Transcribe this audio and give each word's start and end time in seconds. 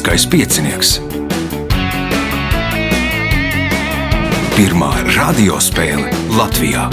Lieliskais 0.00 0.26
piecinieks. 0.32 0.90
Pirmā 4.56 4.88
radiospēle 5.12 6.08
Latvijā. 6.32 6.86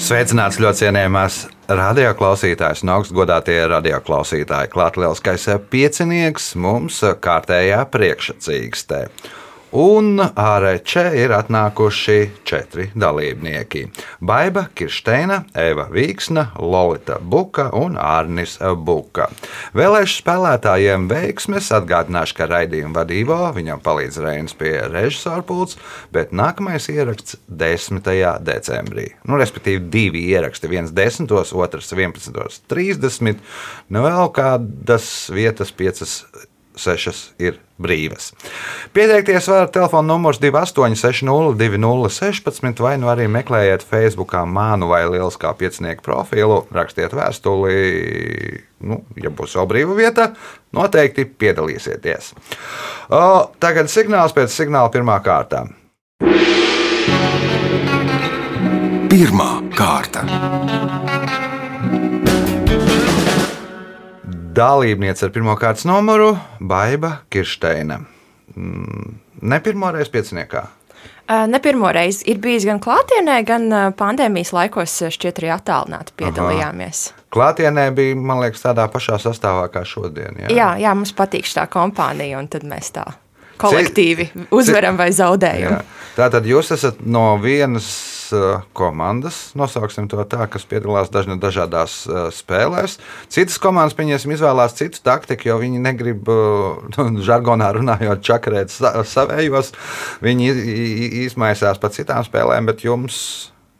Sveicināts 0.00 0.56
ļoti 0.56 0.86
cienījamās 0.86 1.36
radioklausītājas 1.68 2.80
un 2.86 2.94
augstgadātie 2.96 3.58
radioklausītāji. 3.68 4.72
Klāt 4.72 4.96
lielskais 4.96 5.44
piecinieks 5.68 6.54
mums 6.56 7.02
kārtējā 7.20 7.84
priekšsacīkstē. 7.92 9.04
Un 9.76 10.16
ārē 10.16 10.78
čia 10.80 11.10
ir 11.12 11.28
atnākuši 11.36 12.30
četri 12.48 12.86
dalībnieki- 12.96 13.82
Baiva 14.28 14.62
Kirsteina, 14.74 15.42
Eva 15.54 15.84
Vīksna, 15.92 16.46
Lorita 16.56 17.18
Buka 17.20 17.68
un 17.76 17.98
Arnis 18.00 18.56
Buka. 18.58 19.28
Vēlēšu 19.76 20.22
spēlētājiem 20.22 21.04
veiksmes 21.10 21.68
atgādināšu, 21.68 22.34
ka 22.34 22.48
raidījuma 22.48 23.04
vadībā 23.04 23.52
viņam 23.52 23.84
palīdz 23.84 24.18
Reinas 24.24 24.56
pie 24.56 24.72
režisora 24.88 25.44
pults, 25.44 25.76
bet 26.12 26.32
nākamais 26.32 26.88
ieraksts 26.88 27.36
10. 27.50 28.40
decembrī. 28.40 29.12
Nu, 29.28 29.36
respektīvi, 29.36 29.90
divi 29.90 30.30
ieraksti, 30.32 30.68
viens 30.68 30.90
10, 30.96 31.28
otrs 31.52 31.92
11.30. 31.92 33.36
Nu, 33.90 34.00
vēl 34.00 34.32
kādas 34.32 35.28
vietas, 35.28 35.70
piecas 35.72 36.22
sešas 36.78 37.32
ir 37.42 37.58
brīvas. 37.78 38.32
Pieteikties 38.94 39.48
varat 39.50 39.72
telefona 39.74 40.06
numurs 40.12 40.38
28602016 40.42 42.82
vai 42.82 42.98
nu 42.98 43.06
arī 43.12 43.28
meklējiet 43.30 43.82
Facebook 43.86 44.32
mānu 44.46 44.88
vai 44.90 45.08
lieliskā 45.08 45.54
piecinieku 45.58 46.02
profilu, 46.06 46.66
rakstiet 46.74 47.12
vēstuli. 47.16 47.74
Nu, 48.78 48.96
ja 49.18 49.30
būs 49.34 49.56
vēl 49.58 49.66
brīva 49.70 49.94
vieta, 49.98 50.24
noteikti 50.74 51.22
piedalīsieties. 51.26 52.32
O, 53.10 53.50
tagad 53.62 53.86
signāls 53.90 54.32
pēc 54.36 54.48
signāla 54.54 54.90
pirmā 54.94 55.16
kārta. 55.24 55.66
Pirmā 59.08 59.50
kārta. 59.74 60.22
Dalībniece 64.58 65.28
ar 65.28 65.30
pirmā 65.34 65.54
kārtas 65.60 65.86
numuru- 65.86 66.32
Baiva 66.70 67.18
Kirsteina. 67.30 68.00
Mm, 68.56 69.14
Ne 69.42 69.60
pirmo 69.60 69.92
reizi 69.94 70.10
pieciniekā. 70.10 70.64
Ne 71.46 71.60
pirmo 71.62 71.92
reizi 71.92 72.24
ir 72.26 72.40
bijis 72.42 72.64
gan 72.66 72.80
klātienē, 72.80 73.36
gan 73.46 73.68
pandēmijas 73.94 74.50
laikos 74.56 74.96
šķiet 75.14 75.38
arī 75.38 75.52
attālināti 75.54 76.16
piedalījāmies. 76.16 77.12
Klātienē 77.30 77.90
bija, 77.94 78.16
man 78.16 78.40
liekas, 78.40 78.64
tādā 78.64 78.88
pašā 78.90 79.20
sastāvā 79.22 79.68
kā 79.70 79.84
šodien. 79.86 80.40
Jā, 80.40 80.48
Jā, 80.48 80.68
jā, 80.80 80.94
mums 80.96 81.12
patīk 81.12 81.46
šī 81.46 81.68
kompānija, 81.70 82.40
un 82.40 82.48
tad 82.48 82.64
mēs 82.66 82.90
tā 82.96 83.04
kolektīvi 83.60 84.30
uzvaram 84.54 84.98
vai 85.00 85.10
zaudējam. 85.14 85.80
Tātad 86.18 86.46
jūs 86.50 86.72
esat 86.74 87.02
no 87.06 87.36
vienas 87.38 87.86
uh, 88.34 88.64
komandas, 88.76 89.52
nosauksim 89.58 90.08
to 90.10 90.22
tā, 90.26 90.48
kas 90.50 90.64
piedalās 90.66 91.12
dažna, 91.14 91.36
dažādās 91.38 92.00
uh, 92.08 92.24
spēlēs. 92.34 92.96
Citas 93.30 93.60
komandas, 93.62 93.94
pieņemsim, 93.98 94.34
izvēlās 94.34 94.74
citu 94.78 95.02
taktiku, 95.06 95.52
jo 95.52 95.60
viņi 95.62 95.82
negrib, 95.84 96.26
uh, 96.32 96.80
nu, 97.12 97.22
žargonā 97.22 97.70
runājot, 97.78 98.24
čakarēt 98.26 98.74
sa 98.74 98.96
savējos. 99.06 99.70
Viņi 100.24 100.50
izmaisās 101.28 101.78
pa 101.78 101.92
citām 101.94 102.26
spēlēm, 102.26 102.66
bet 102.66 102.82
jums. 102.86 103.22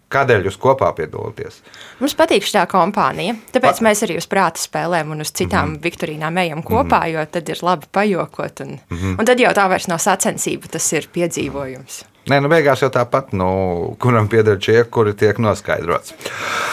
Kādēļ 0.09 0.47
jūs 0.49 0.57
kopā 0.57 0.89
piedalāties? 0.97 1.59
Mums 2.01 2.15
patīk 2.17 2.47
šī 2.49 2.63
kompānija, 2.71 3.35
tāpēc 3.53 3.81
pa... 3.81 3.85
mēs 3.91 4.01
arī 4.07 4.17
uz 4.17 4.27
prāta 4.31 4.63
spēlēm 4.63 5.13
un 5.13 5.21
uz 5.21 5.33
citām 5.33 5.67
mm. 5.69 5.75
-hmm. 5.75 5.83
viktorīnām 5.85 6.39
ejam 6.45 6.63
kopā, 6.63 7.03
mm 7.03 7.05
-hmm. 7.05 7.13
jo 7.13 7.27
tad 7.33 7.49
ir 7.49 7.59
labi 7.63 7.87
pajokot. 7.93 8.61
Un, 8.61 8.79
mm 8.91 8.97
-hmm. 8.97 9.19
un 9.19 9.25
tad 9.25 9.41
jau 9.41 9.53
tā 9.53 9.69
vairs 9.69 9.89
nav 9.89 9.99
sacensība, 9.99 10.69
tas 10.71 10.93
ir 10.93 11.09
piedzīvojums. 11.13 12.05
Nē, 12.29 12.41
nu 12.41 12.49
beigās 12.49 12.83
jau 12.83 12.91
tāpat, 12.93 13.33
nu, 13.33 13.97
kuram 13.99 14.29
pieder 14.29 14.59
šie, 14.61 14.85
kuri 14.85 15.15
tiek 15.15 15.39
noskaidrots. 15.39 16.15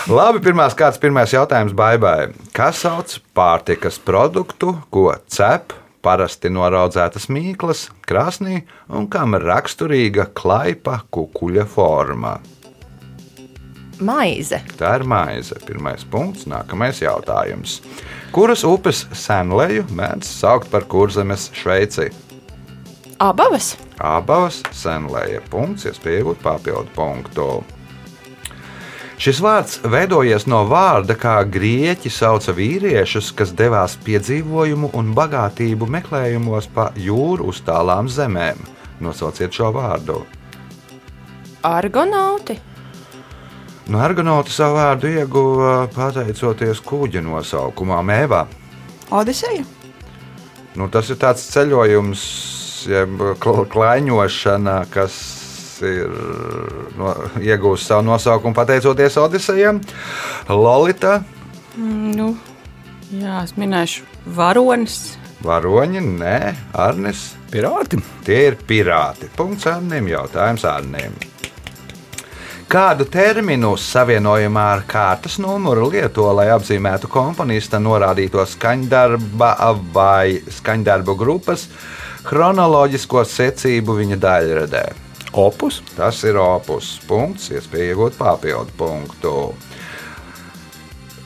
Labi, 0.07 0.39
pirmās 0.39 0.75
kārtas, 0.75 0.99
pirmais 0.99 1.33
jautājums 1.33 1.73
Baibai. 1.73 2.27
Kas 2.53 2.81
sauc 2.83 3.19
pārtikas 3.33 3.99
produktu, 3.99 4.77
ko 4.89 5.13
cep 5.27 5.73
parasti 6.01 6.49
noraudzētas 6.49 7.29
mīklas, 7.29 7.89
krāsnī 8.07 8.63
un 8.89 9.07
kam 9.07 9.33
raksturīga 9.33 10.27
klaipa 10.33 10.99
kukuļa 11.11 11.65
forma? 11.65 12.39
Maize, 13.99 14.59
Tā 14.75 14.95
ir 14.99 15.05
maize. 15.07 15.55
Pirmais 15.65 16.03
punkts, 16.11 16.45
nākamais 16.49 16.99
jautājums. 17.01 17.79
Kuras 18.35 18.65
upes 18.67 19.05
senleju 19.15 19.85
mēdz 19.95 20.27
saukt 20.27 20.69
par 20.71 20.83
kurzemes 20.91 21.49
Šveici? 21.55 22.09
abas, 23.19 23.77
Abas 23.99 24.59
senlēja 24.75 25.39
punkts, 25.49 25.85
iespēja 25.87 26.19
iegūt 26.19 26.41
papildu 26.43 26.91
punktu. 26.95 27.63
Šis 29.15 29.39
vārds 29.39 29.77
veidojies 29.87 30.43
no 30.51 30.65
vārda, 30.67 31.15
kā 31.15 31.37
grieķi 31.47 32.11
sauca 32.11 32.51
vīriešus, 32.51 33.31
kas 33.31 33.53
devās 33.55 33.95
piedzīvojumu 34.03 34.89
un 34.93 35.13
bagātību 35.15 35.87
meklējumos 35.87 36.67
pa 36.75 36.89
jūru 36.99 37.47
uz 37.47 37.61
tālām 37.63 38.11
zemēm. 38.11 38.59
Nosauciet 38.99 39.55
šo 39.55 39.71
vārdu. 39.75 40.25
argonauti, 41.63 42.59
No 43.87 43.99
ergonauta 44.01 44.49
savu 44.49 44.79
vārdu 44.79 45.11
ieguva 45.13 45.73
pateicoties 45.93 46.79
kuģa 46.81 47.21
nosaukumam 47.21 48.07
Mēvā. 48.09 48.45
Odiseja. 49.13 49.61
Nu, 50.75 50.87
tas 50.91 51.09
ir 51.13 51.19
tāds 51.21 51.43
ceļojums, 51.53 52.23
jeb 52.89 53.21
kl- 53.39 53.67
klaiņošana, 53.71 54.79
kas 54.91 55.13
ir 55.85 56.09
no, 56.97 57.13
iegūst 57.39 57.85
savu 57.91 58.07
nosaukumu 58.09 58.55
pateicoties 58.57 59.17
Odisejam. 59.21 59.81
Lolita, 60.49 61.21
Nu, 61.77 62.29
jā, 63.11 63.41
es 63.43 63.51
minēšu 63.59 64.05
varonis. 64.31 65.17
varoņi, 65.43 65.99
nē, 66.21 66.37
Arnis. 66.73 67.33
Pirāti. 67.51 67.99
Tie 68.23 68.37
ir 68.47 68.55
pirāti. 68.67 69.27
Punkts 69.35 69.67
Arnim, 69.67 70.07
jautājums 70.07 70.63
Arnim. 70.65 71.11
Kādu 72.65 73.05
terminu 73.05 73.75
savienojumā 73.77 74.61
ar 74.73 74.79
kārtas 74.89 75.35
numuru 75.37 75.91
lieto, 75.93 76.25
lai 76.33 76.47
apzīmētu 76.49 77.05
komponista 77.13 77.77
norādīto 77.77 78.41
skaņdarba 78.41 79.51
vai 79.93 80.39
skaņdarbu 80.49 81.13
grupas 81.19 81.67
chronoloģisko 82.25 83.21
secību 83.29 83.99
viņa 83.99 84.17
daļradē? 84.23 84.83
Opus. 85.37 85.83
Tas 85.93 86.23
ir 86.25 86.41
opus 86.41 86.95
punkts, 87.05 87.51
iespēja 87.53 87.93
iegūt 87.93 88.17
papildu 88.17 88.73
punktu. 88.81 89.35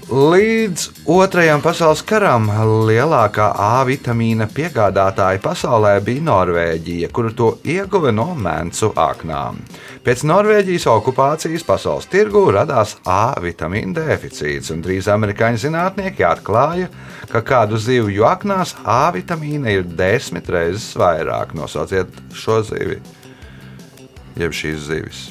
Līdz 0.10 1.06
Otrajam 1.06 1.62
pasaules 1.62 2.00
karam 2.02 2.48
lielākā 2.90 3.52
A 3.62 3.84
vitamīna 3.86 4.48
piegādātāja 4.50 5.38
pasaulē 5.44 5.92
bija 6.02 6.24
Norvēģija, 6.26 7.12
kuru 7.14 7.30
to 7.38 7.50
ieguva 7.62 8.10
no 8.10 8.32
mēncu 8.34 8.90
aknām. 8.98 9.60
Pēc 10.02 10.24
Norvēģijas 10.26 10.88
okupācijas 10.90 11.66
pasaules 11.68 12.10
tirgū 12.10 12.42
radās 12.56 12.96
A 13.06 13.36
vitamīna 13.44 14.00
deficīts, 14.00 14.72
un 14.74 14.82
drīz 14.82 15.12
amerikāņu 15.14 15.62
zinātnieki 15.68 16.26
atklāja, 16.26 16.90
ka 17.30 17.44
kādu 17.46 17.78
zivju 17.78 18.26
aknās 18.26 18.74
A 18.82 19.12
vitamīna 19.14 19.76
ir 19.76 19.86
desmit 19.86 20.50
reizes 20.50 20.90
vairāk. 20.98 21.54
Nosauciet 21.54 22.18
šo 22.34 22.64
zivi, 22.66 22.98
jeb 24.42 24.58
šīs 24.58 24.90
zivis. 24.90 25.22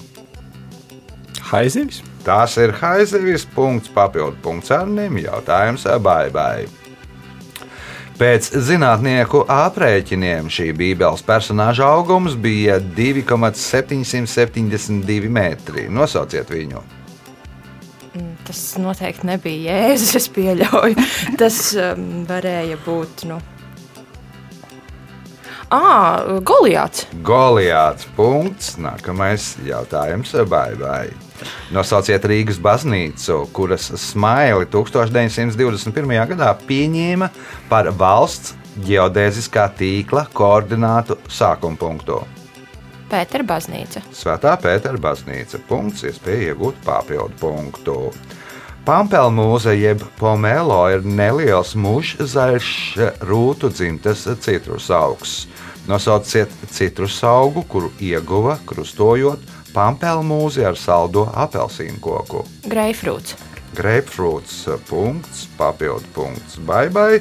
Haizivis. 1.51 2.05
Tās 2.26 2.56
ir 2.61 2.75
haizivis, 2.81 3.44
punkts, 3.55 3.88
papildu 3.94 4.37
punkts 4.43 4.70
Arnim, 4.75 5.15
jautājums 5.23 5.87
Baibai. 6.03 6.67
Pēc 8.19 8.50
zinātnieku 8.67 9.44
aprēķiniem 9.47 10.50
šī 10.50 10.75
Bībeles 10.75 11.23
personāža 11.23 11.87
augums 11.87 12.35
bija 12.35 12.82
2,772 12.82 15.31
metri. 15.31 15.87
Nosauciet 15.87 16.50
viņu. 16.50 16.82
tas 18.49 18.62
noteikti 18.82 19.23
nebija 19.29 19.71
Jēzus, 19.71 20.17
es 20.19 20.26
pieļauju. 20.35 20.99
Tas 21.41 21.76
um, 21.79 22.26
varēja 22.26 22.76
būt, 22.82 23.23
nu, 23.31 23.38
Ah, 25.69 26.25
Goliāts. 26.41 27.05
Goliāts. 27.21 28.09
Punkts. 28.17 28.81
Nākamais 28.81 29.53
jautājums 29.69 30.32
Baibai. 30.49 31.12
Nosauciet 31.75 32.25
Rīgas 32.29 32.58
baznīcu, 32.62 33.43
kuras 33.55 33.90
smaili 34.00 34.67
1921. 34.73 36.17
gadā 36.32 36.52
pieņēma 36.69 37.31
par 37.70 37.93
valsts 37.99 38.56
geodēziskā 38.87 39.69
tīkla 39.79 40.26
koordinātu 40.35 41.19
sākuma 41.32 41.79
punktu. 41.79 42.23
Pētera 43.08 43.44
baznīca. 43.49 44.02
Svētā 44.12 44.52
Pētera 44.61 45.00
baznīca. 45.00 45.61
Punkts, 45.69 46.05
iespēja 46.05 46.52
iegūt 46.52 46.82
papildu 46.85 47.40
punktu. 47.40 47.96
Pampelmūze 48.88 49.75
jeb 49.76 50.00
pomelo 50.17 50.81
ir 50.93 51.02
neliels 51.05 51.75
mužzaļš 51.76 52.69
rūtu 53.29 53.69
dzimtes 53.73 54.25
citrus 54.44 54.88
augs. 54.93 55.43
Nosauciet 55.88 56.52
citrus 56.73 57.19
augu, 57.25 57.64
kuru 57.69 57.90
ieguva 58.00 58.58
krustojot 58.69 59.40
pampelmūzi 59.79 60.67
ar 60.67 60.79
saldo 60.79 61.29
apelsīnu 61.39 62.01
koku. 62.03 62.43
Greifrūts. 62.67 63.37
Grapefruits, 63.79 64.65
punkts, 64.89 65.45
papildu 65.59 66.09
punkts, 66.15 66.57
bye 66.67 66.89
bye. 66.91 67.21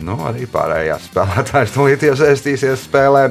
Nu, 0.00 0.16
arī 0.28 0.46
pārējās 0.48 1.08
spēlētājas 1.10 1.72
tūlīt 1.76 2.06
iesaistīsies 2.06 2.86
spēlē. 2.86 3.26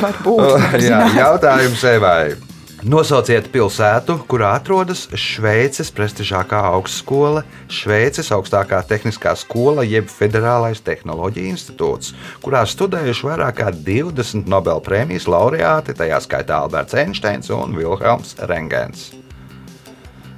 Varbūt. 0.00 0.72
Jā, 0.88 1.02
jautājums 1.18 1.84
Evai. 1.88 2.51
Nosauciet 2.82 3.46
pilsētu, 3.54 4.16
kurā 4.26 4.56
atrodas 4.58 5.04
Šveices 5.14 5.92
prestižākā 5.94 6.58
augstskola, 6.72 7.44
Šveices 7.70 8.32
augstākā 8.34 8.80
tehniskā 8.90 9.36
skola, 9.38 9.84
jeb 9.86 10.08
Federālais 10.10 10.80
tehnoloģija 10.82 11.52
institūts, 11.52 12.10
kurā 12.42 12.64
studējuši 12.66 13.28
vairāk 13.28 13.60
kā 13.60 13.68
20 13.70 14.50
Nobelpremijas 14.50 15.28
laureāti, 15.30 15.94
tajā 15.94 16.18
skaitā 16.24 16.58
Alberts 16.64 16.96
Einsteins 16.98 17.52
un 17.54 17.76
Vilhelms 17.78 18.34
Rengens. 18.50 19.12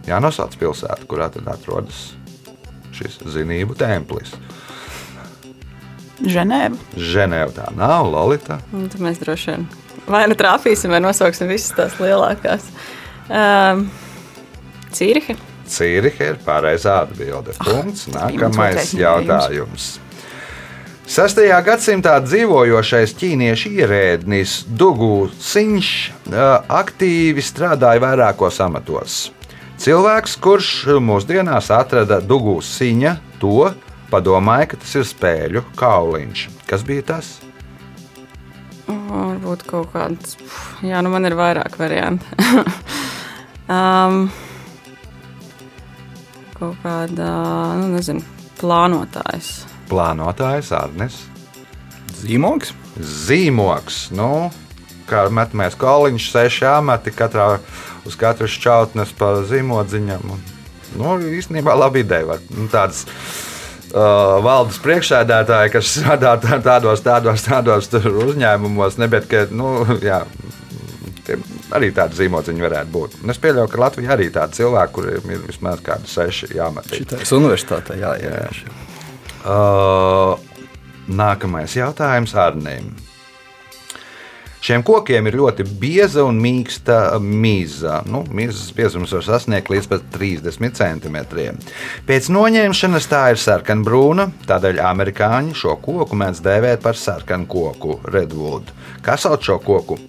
Jā, 0.04 0.18
nosauc 0.20 0.52
pilsētu, 0.60 1.08
kurā 1.08 1.30
tad 1.32 1.48
atrodas 1.48 2.10
šis 2.92 3.22
zinību 3.38 3.78
templis. 3.80 4.36
Ženēva. 6.20 6.76
Ženēva 6.92 7.56
tā 7.56 7.70
nav, 7.72 8.04
Lolita. 8.12 8.60
Un 8.76 8.92
Tad 8.92 9.00
mēs 9.00 9.24
droši 9.24 9.54
vien 9.54 9.66
vai 10.10 10.24
nu 10.30 10.36
trāpīsim, 10.38 10.92
vai 10.94 11.02
nosauksim 11.04 11.50
visas 11.50 11.74
tās 11.76 11.98
lielākās. 12.02 12.68
Um, 13.28 13.86
Cīriha. 14.94 15.36
Cīriha 15.70 16.32
ir 16.32 16.40
pareizā 16.44 17.00
atbilde. 17.04 17.54
Punkts. 17.64 18.08
bija 18.10 18.48
mans 18.48 18.56
Nākamais 18.56 18.96
jautājums. 18.98 19.94
6. 21.04 21.36
gadsimtā 21.66 22.14
dzīvojošais 22.24 23.12
ķīniešu 23.20 23.74
ierēdnis 23.76 24.54
Dugu 24.72 25.28
Siņš 25.36 25.90
ā, 26.32 26.46
aktīvi 26.80 27.44
strādāja 27.44 28.00
vairākos 28.00 28.60
amatos. 28.64 29.18
Cilvēks, 29.84 30.38
kurš 30.40 30.70
mūsdienās 31.04 31.68
atrada 31.76 32.22
Dugu 32.24 32.56
Siņa, 32.64 33.18
to 33.42 33.68
padomāja, 34.08 34.70
ka 34.72 34.80
tas 34.80 34.94
ir 34.96 35.04
spēļu 35.08 35.66
kauliņš. 35.76 36.46
Kas 36.70 36.86
bija 36.88 37.04
tas? 37.12 37.34
Varbūt 38.88 39.64
kaut 39.68 39.92
kāds. 39.94 40.36
Jā, 40.84 41.00
nu 41.04 41.12
man 41.12 41.24
ir 41.28 41.36
vairāk 41.38 41.78
variantu. 41.80 42.26
um, 43.74 44.26
kaut 46.58 46.76
kāda, 46.84 47.28
nu 47.80 47.92
nezinu, 47.94 48.24
plānotājs. 48.60 49.54
Plānotājs 49.90 50.72
Arnes. 50.76 51.22
Zīmogs. 52.20 52.72
Zīmogs. 53.00 54.08
Nu, 54.16 54.50
kā 55.08 55.26
metamais 55.32 55.76
kauliņš, 55.78 56.28
seši 56.32 56.68
amati, 56.70 57.12
katrā 57.14 57.58
uz 58.08 58.16
katru 58.20 58.48
šķautnes 58.50 59.12
pa 59.18 59.34
zīmodziņam. 59.48 60.30
Un, 60.34 60.44
nu, 61.00 61.16
īstenībā 61.40 61.76
labi 61.76 62.04
ideja. 62.04 62.28
Var, 62.34 62.44
nu, 62.54 62.68
tādas, 62.72 63.04
Uh, 63.94 64.40
valdes 64.42 64.80
priekšsēdētāji, 64.82 65.70
kas 65.70 65.90
strādā 66.00 66.32
tā- 66.42 66.58
tādos, 66.64 66.98
tādos, 67.04 67.44
tādos 67.46 67.86
uzņēmumos, 67.94 68.96
nebet, 68.98 69.28
ka, 69.30 69.44
nu, 69.54 69.84
jā, 70.02 70.24
arī 71.78 71.92
tādi 71.94 72.18
zīmodziņi 72.18 72.64
varētu 72.66 72.90
būt. 72.90 73.14
Un 73.22 73.30
es 73.30 73.38
pieļauju, 73.38 73.70
ka 73.70 73.82
Latvijā 73.84 74.16
arī 74.16 74.26
tādi 74.34 74.58
cilvēki, 74.58 74.94
kuriem 74.98 75.30
ir 75.36 75.44
vismaz 75.46 75.78
kādi 75.86 76.10
seši 76.10 76.50
jāmetī. 76.56 77.04
Šitais 77.04 77.32
universitātē 77.38 78.00
jāievērš. 78.02 78.64
Uh, 79.44 80.34
nākamais 81.14 81.78
jautājums 81.78 82.34
Arnēm. 82.34 82.90
Šiem 84.64 84.80
kokiem 84.80 85.26
ir 85.28 85.34
ļoti 85.36 85.66
bieza 85.76 86.22
un 86.24 86.38
mīksta 86.40 87.18
mīza. 87.20 87.98
Nu, 88.08 88.22
mīzas 88.32 88.70
biezums 88.72 89.12
var 89.12 89.26
sasniegt 89.26 89.68
līdz 89.68 89.90
pat 89.90 90.06
30 90.14 90.78
cm. 90.78 91.18
Pēc 92.08 92.30
noņemšanas 92.32 93.08
tā 93.10 93.20
ir 93.34 93.42
sarkanbrūna, 93.42 94.30
tādēļ 94.48 94.80
amerikāņi 94.88 95.52
šo 95.60 95.76
koku 95.84 96.16
mēdz 96.16 96.40
dēvēt 96.48 96.80
par 96.80 96.96
sarkanu 96.96 97.44
koku, 97.44 97.98
redwood. 98.08 98.72
Kā 99.04 99.18
sauc 99.20 99.44
šo 99.44 99.60
koku? 99.60 100.00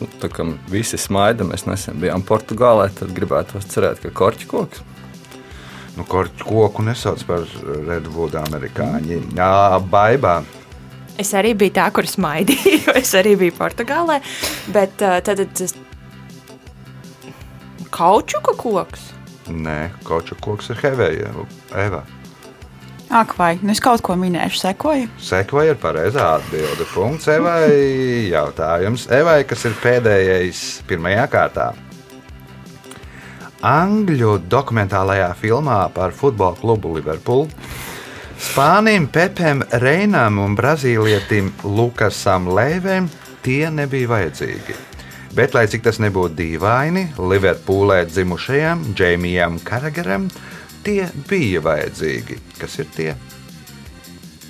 Nu, 0.00 0.10
Tā 0.18 0.26
kā 0.32 0.50
visi 0.72 0.98
smaida, 0.98 1.46
mēs 1.46 1.68
nesen 1.70 2.02
bijām 2.02 2.26
Portugālē, 2.26 2.90
tad 2.98 3.14
gribētu 3.14 3.62
cerēt, 3.62 4.02
ka 4.02 4.10
korķis 4.10 4.50
koks. 4.50 4.82
Nu, 5.94 6.02
korķu 6.02 6.50
koku 6.50 6.82
nesauc 6.82 7.22
par 7.30 7.46
redwood 7.86 8.34
amerikāņi. 8.42 9.22
Jā, 9.38 9.78
baibā. 9.86 10.40
Es 11.18 11.32
arī 11.36 11.54
biju 11.58 11.74
tā, 11.80 11.88
kur 11.94 12.08
smaidīju. 12.08 12.92
Es 13.02 13.14
arī 13.18 13.34
biju 13.40 13.56
Portugālē. 13.58 14.20
Bet 14.74 15.02
uh, 15.02 15.18
tad 15.24 15.42
tas 15.56 15.74
kaučuka 17.90 18.54
koks. 18.56 19.10
Nē, 19.50 19.90
koču 20.06 20.38
koks 20.40 20.70
ir 20.70 20.80
hevēja. 20.84 21.34
Eva. 21.74 22.04
Ak, 23.10 23.34
vai 23.34 23.56
nu 23.58 23.72
es 23.74 23.80
kaut 23.82 24.04
ko 24.06 24.14
minēšu, 24.14 24.60
sekoju. 24.62 25.08
Sekvoja 25.18 25.74
ir 25.74 25.78
pareizā 25.82 26.28
atbilde. 26.36 26.86
Punkts 26.92 27.26
Evai. 27.32 28.30
Jautājums 28.30 29.08
Evai, 29.10 29.40
kas 29.50 29.66
ir 29.66 29.74
pēdējais 29.82 30.60
pirmajā 30.86 31.24
kārtā. 31.32 31.72
Angļu 33.66 34.36
dokumentālajā 34.48 35.32
filmā 35.42 35.80
par 35.92 36.14
futbola 36.16 36.54
klubu 36.56 36.94
Liverpool 36.94 37.48
Spānim 38.40 39.04
Pepem 39.12 39.60
Reinam 39.82 40.38
un 40.40 40.54
brazīlietim 40.56 41.50
Lukasam 41.76 42.48
Lēvēm 42.48 43.10
tie 43.44 43.68
nebija 43.68 44.08
vajadzīgi. 44.14 44.76
Bet, 45.36 45.52
lai 45.54 45.66
cik 45.70 45.84
tas 45.84 46.00
nebūtu 46.00 46.38
dīvaini, 46.38 47.04
Liverpoolē 47.20 48.00
dzimušajam 48.08 48.88
Džeimijam 48.96 49.60
Karagaram 49.66 50.30
tie 50.86 51.10
bija 51.28 51.60
vajadzīgi. 51.68 52.40
Kas 52.56 52.80
ir 52.80 52.90
tie? 52.96 53.12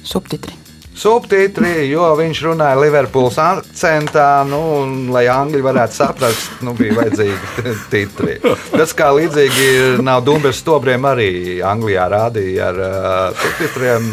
Subtitri. 0.07 0.60
Subtitri, 1.01 1.87
jo 1.89 2.05
viņš 2.19 2.43
runāja 2.45 2.77
Liverpools 2.77 3.39
akcentā, 3.41 4.43
nu, 4.45 4.59
un, 4.83 4.91
lai 5.15 5.25
angļi 5.33 5.63
varētu 5.65 5.97
saprast, 5.97 6.59
nu, 6.67 6.75
bija 6.77 6.99
vajadzīgi 6.99 7.73
titri. 7.93 8.37
Tas 8.75 8.93
kā 8.97 9.09
līdzīgi 9.17 10.03
nav 10.05 10.27
Dunkas 10.27 10.61
stobriem 10.61 11.09
arī 11.09 11.31
Anglijā 11.65 12.05
rādīja 12.13 12.69
ar 12.69 12.83
uh, 12.85 13.41
subtitriem, 13.41 14.13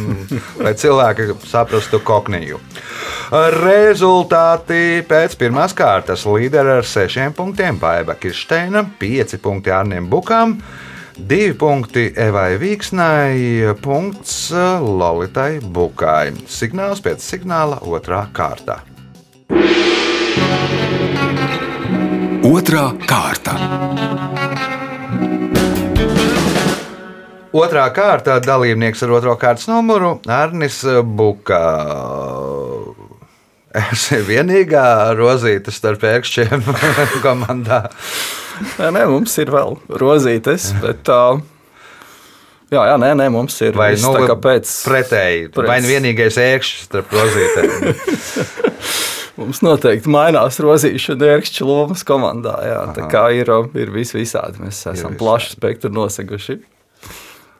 lai 0.64 0.76
cilvēki 0.80 1.30
saprastu 1.44 2.00
kokniju. 2.08 2.62
Rezultāti 3.60 5.04
pēc 5.08 5.36
pirmās 5.42 5.76
kārtas 5.76 6.24
līderi 6.24 6.78
ar 6.78 6.88
sešiem 6.88 7.36
punktiem 7.36 7.82
Baiva 7.82 8.16
Kirsteina, 8.16 8.86
pieci 9.00 9.42
punkti 9.44 9.76
Arniem 9.76 10.08
Bukam. 10.08 10.56
Divi 11.18 11.54
punkti 11.58 12.12
Evai 12.14 12.60
Vīksnai, 12.62 13.74
punkts 13.82 14.52
Lolitai 14.54 15.58
Bukai. 15.60 16.30
Signāls 16.46 17.02
pēc 17.02 17.26
signāla 17.26 17.80
otrā 17.82 18.20
kārta. 18.38 18.78
Otra 22.46 22.86
kārta. 23.10 23.58
Otrā 27.58 27.90
kārta 27.98 28.38
dalībnieks 28.46 29.02
ar 29.02 29.18
otro 29.18 29.34
kārtas 29.42 29.66
numuru 29.72 30.20
Arnis 30.30 30.84
Buka. 31.18 31.64
Es 33.74 34.06
esmu 34.06 34.26
vienīgā 34.30 34.90
rozīta 35.18 35.74
starp 35.74 36.06
pēkšņiem 36.06 36.70
komandā. 37.26 37.88
Nē, 38.78 38.90
nē, 38.96 39.04
mums 39.12 39.36
ir 39.42 39.52
vēl 39.54 39.78
rozītes, 40.02 40.70
bet. 40.84 41.10
Uh, 41.12 41.42
jā, 42.74 42.84
jā, 42.92 42.96
nē, 43.02 43.12
nē, 43.22 43.28
mums 43.34 43.58
ir. 43.66 43.76
Vai 43.78 43.92
viss 43.96 44.06
nu, 44.06 44.14
tā 44.30 44.38
pēc. 44.42 44.72
pretēji? 44.88 45.50
pēc- 45.56 45.70
Vai 45.70 45.80
nu 45.84 45.92
vienīgais 45.92 46.40
ēkšķis 46.42 46.88
starp 46.90 47.14
rozītēm? 47.18 47.78
Mums 49.38 49.60
noteikti 49.62 50.10
mainās 50.10 50.58
rozīšana 50.66 51.28
ērkšķa 51.36 51.66
lomas 51.70 52.02
komandā. 52.08 52.56
Jā, 52.66 52.80
tā 52.96 53.04
kā 53.12 53.28
ir, 53.38 53.52
ir 53.78 53.92
vis 53.94 54.10
visādi. 54.16 54.64
Mēs 54.64 54.80
esam 54.90 55.14
plašu 55.20 55.54
spektru 55.54 55.92
noseguši. 55.94 56.56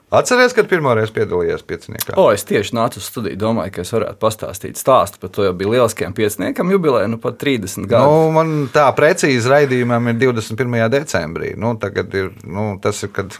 Atcerieties, 0.08 0.54
kad 0.56 0.68
pirmoreiz 0.70 1.10
piedalījās 1.12 1.60
pieciniekā. 1.68 2.14
O, 2.16 2.30
es 2.32 2.40
tieši 2.48 2.72
nācu 2.72 2.96
uz 2.96 3.10
studiju, 3.10 3.36
domāju, 3.42 3.74
ka 3.74 3.82
es 3.82 3.90
varētu 3.92 4.16
pastāstīt 4.22 4.80
stāstu 4.80 5.20
par 5.20 5.32
to, 5.34 5.44
jo 5.44 5.52
bija 5.52 5.74
lieliskajam 5.74 6.14
pieciniekam 6.16 6.72
jubilejam, 6.72 7.12
nu 7.12 7.18
pat 7.20 7.36
30 7.42 7.84
gadu. 7.90 8.08
Nu, 8.08 8.30
man 8.32 8.54
tā 8.72 8.86
precīzi 8.96 9.52
raidījumam 9.52 10.08
ir 10.08 10.16
21. 10.22 10.78
decembrī. 10.96 11.52
Nu, 11.60 11.74
tagad 11.82 12.16
ir, 12.16 12.32
nu, 12.48 12.70
tas 12.80 13.02
ir, 13.04 13.12
kad 13.12 13.36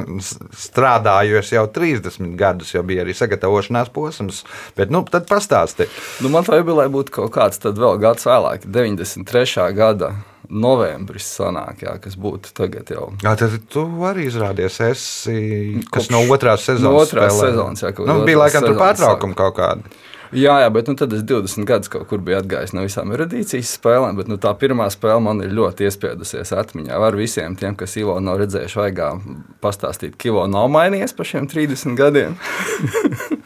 strādāju 0.68 1.40
es 1.40 1.54
jau 1.56 1.64
30 1.72 2.36
gadus, 2.36 2.76
jau 2.76 2.84
bija 2.84 3.06
arī 3.06 3.16
sagatavošanās 3.16 3.88
posms. 3.94 4.44
Bet, 4.76 4.92
nu, 4.92 5.06
tad 5.08 5.24
pastāsti. 5.30 5.88
Nu, 6.20 6.28
man 6.36 6.44
tā 6.44 6.60
jubileja 6.60 6.92
būtu 6.92 7.16
kaut 7.16 7.32
kāds 7.38 7.64
tad 7.64 7.80
vēl 7.80 7.96
gads 8.04 8.28
vēlāk, 8.28 8.68
93. 8.68 9.70
gada 9.72 10.18
novembris, 10.50 11.26
sanāk, 11.38 11.82
jā, 11.84 11.96
kas 12.00 12.16
būtu 12.16 12.52
tagad 12.56 12.88
jau. 12.92 13.10
Jā, 13.24 13.34
tad 13.38 13.56
tu 13.68 13.84
arī 14.08 14.28
izrādies, 14.30 14.78
esi, 14.90 15.82
kas 15.92 16.08
Kopš- 16.08 16.12
no 16.14 16.22
otrās 16.32 16.64
sezonas. 16.68 16.82
no 16.82 16.94
otrās 17.02 17.32
spēlē. 17.34 17.50
sezonas, 17.50 17.82
jā, 17.82 17.92
nu, 18.06 18.24
bija 18.24 18.38
laikam 18.44 18.64
tur 18.64 18.78
pārtraukumi 18.80 19.36
kaut 19.36 19.56
kādi. 19.56 19.98
Jā, 20.28 20.58
jā, 20.60 20.68
bet 20.72 20.88
nu, 20.90 20.94
tad 20.94 21.12
es 21.16 21.22
20 21.24 21.64
gadus 21.64 21.88
kaut 21.88 22.04
kur 22.10 22.18
biju 22.20 22.36
atgājis 22.42 22.74
no 22.76 22.82
visām 22.84 23.08
erudīcijas 23.16 23.70
spēlēm, 23.78 24.16
bet 24.18 24.28
nu, 24.28 24.36
tā 24.36 24.52
pirmā 24.60 24.90
spēle 24.92 25.22
man 25.24 25.40
ir 25.40 25.54
ļoti 25.56 25.86
iespiedusies 25.88 26.52
atmiņā. 26.52 26.98
Ar 27.00 27.16
visiem 27.16 27.56
tiem, 27.56 27.72
kas 27.74 27.96
Ivo 27.96 28.18
nav 28.20 28.36
redzējuši, 28.42 28.76
vajag 28.76 29.22
pastāstīt, 29.64 30.18
ka 30.20 30.28
Ivo 30.28 30.44
nav 30.46 30.68
mainījies 30.68 31.16
pa 31.16 31.24
šiem 31.24 31.48
30 31.48 31.96
gadiem. 31.96 32.36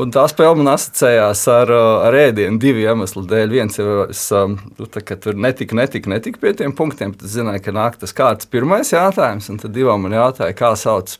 Un 0.00 0.12
tā 0.14 0.24
spēle 0.30 0.56
man 0.56 0.72
asociējās 0.72 1.42
ar, 1.52 1.72
uh, 1.72 2.06
ar 2.06 2.16
ēdienu 2.16 2.60
divu 2.62 2.84
iemeslu 2.86 3.24
dēļ. 3.28 3.52
Viens 3.52 3.80
ir, 3.80 3.90
es, 4.08 4.24
um, 4.36 4.56
nu, 4.78 4.88
tā, 4.88 5.02
ka 5.04 5.18
tur 5.20 5.36
netika, 5.36 5.76
netika, 5.76 6.08
netika 6.12 6.40
pie 6.40 6.54
tiem 6.56 6.72
punktiem, 6.76 7.12
es 7.20 7.34
zināju, 7.36 7.64
ka 7.66 7.74
nāk 7.76 7.98
tas 8.00 8.16
kārtas 8.16 8.48
pirmais 8.48 8.94
jautājums, 8.94 9.50
un 9.52 9.60
tad 9.60 9.74
divam 9.76 10.06
man 10.06 10.16
jautāja, 10.16 10.56
kā 10.56 10.72
sauc 10.80 11.18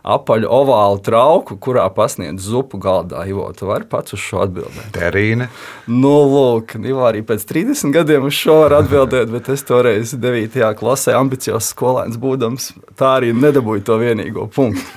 apaļu 0.00 0.48
ovālu 0.48 1.00
trauku, 1.04 1.56
kurā 1.60 1.84
pasniedz 1.92 2.44
zupu 2.48 2.80
galdā. 2.80 3.24
Ivo, 3.28 3.44
tu 3.56 3.68
vari 3.68 3.84
pats 3.88 4.16
uz 4.16 4.22
šo 4.22 4.44
atbildēt. 4.46 4.92
Terīne. 4.96 5.50
Nu, 5.88 6.14
lūk, 6.30 6.76
Ivo 6.80 7.04
arī 7.08 7.20
pēc 7.26 7.44
30 7.48 7.92
gadiem 7.96 8.28
uz 8.28 8.36
šo 8.36 8.62
var 8.62 8.78
atbildēt, 8.80 9.28
bet 9.32 9.52
es 9.52 9.64
toreiz 9.68 10.14
9. 10.16 10.56
klasē 10.80 11.16
ambiciozs 11.20 11.72
skolēns 11.74 12.20
būdams, 12.20 12.72
tā 13.00 13.18
arī 13.20 13.34
nedabūju 13.36 13.84
to 13.88 14.00
vienīgo 14.00 14.48
punktu. 14.52 14.88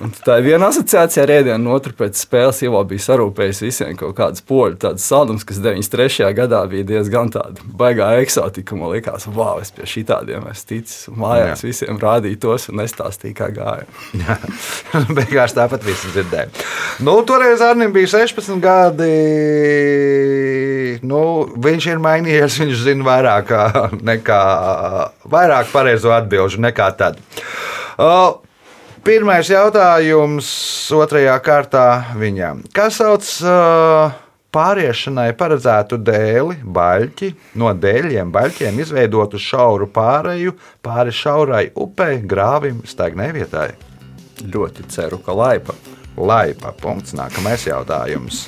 Un 0.00 0.12
tā 0.24 0.38
ir 0.40 0.46
viena 0.46 0.70
asociācija 0.70 1.24
ar 1.26 1.30
ēdienu, 1.34 1.58
un 1.60 1.74
otra 1.74 1.92
pēc 1.96 2.16
spēles 2.22 2.62
jau 2.64 2.80
bija 2.88 3.02
sarūpējis 3.04 3.58
visiem 3.66 3.96
kaut 4.00 4.14
kādas 4.16 4.40
poļu 4.48 4.78
tādas 4.80 5.04
saldums, 5.04 5.44
kas 5.44 5.58
93. 5.60 6.30
gadā 6.38 6.62
bija 6.70 6.86
diezgan 6.88 7.28
tāda 7.34 7.60
baigā 7.76 8.08
eksotika. 8.22 8.78
Man 8.80 8.94
liekas, 8.94 9.26
wow, 9.28 9.60
es 9.60 9.72
pie 9.76 9.84
šī 9.90 10.06
tādiem 10.08 10.46
esmu 10.48 10.68
ticis. 10.72 11.02
Mājās 11.12 11.60
Jā. 11.60 11.68
visiem 11.68 12.00
rādīju 12.00 12.40
tos 12.46 12.68
un 12.72 12.80
nestāstīju, 12.80 13.36
kā 13.42 13.50
gāja. 13.52 13.86
Beigās 15.18 15.56
tāpat 15.58 15.84
viss 15.84 16.06
dzirdēja. 16.14 16.48
Nu, 17.04 17.18
toreiz 17.28 17.60
Arnim 17.64 17.92
bija 17.92 18.08
16 18.16 18.56
gadi. 18.64 19.10
Nu, 21.06 21.22
viņš 21.60 21.88
ir 21.92 22.00
mainījies, 22.02 22.58
viņš 22.62 22.84
zina 22.88 23.06
vairāk 23.06 23.48
kā- 23.50 23.88
nekā, 24.12 24.42
vairāk 25.32 25.72
pareizo 25.72 26.12
atbildžu 26.16 26.60
nekā 26.64 26.88
tad. 26.98 27.20
Uh, 28.00 28.38
Pirmais 29.00 29.48
jautājums 29.48 30.48
otrajā 30.92 31.38
kārtā 31.40 31.84
viņam. 32.20 32.60
Kas 32.76 32.98
sauc 33.00 33.24
uh, 33.48 34.12
pāriešanai 34.52 35.30
paredzētu 35.40 35.96
dēli, 36.04 36.58
baļķi, 36.60 37.30
no 37.62 37.72
dēļiem, 37.72 38.28
baļķiem 38.34 38.82
izveidotu 38.84 39.40
šauru 39.40 39.88
pāreju 39.94 40.52
pāri 40.84 41.16
šaurai 41.16 41.64
upei, 41.80 42.20
grāvim, 42.20 42.84
staignai 42.84 43.30
vietai? 43.38 43.70
Ļoti 44.44 44.88
ceru, 44.92 45.22
ka 45.24 45.32
laipa. 45.32 45.76
Laipa. 46.20 46.74
Punkts. 46.76 47.16
Nākamais 47.16 47.64
jautājums. 47.70 48.44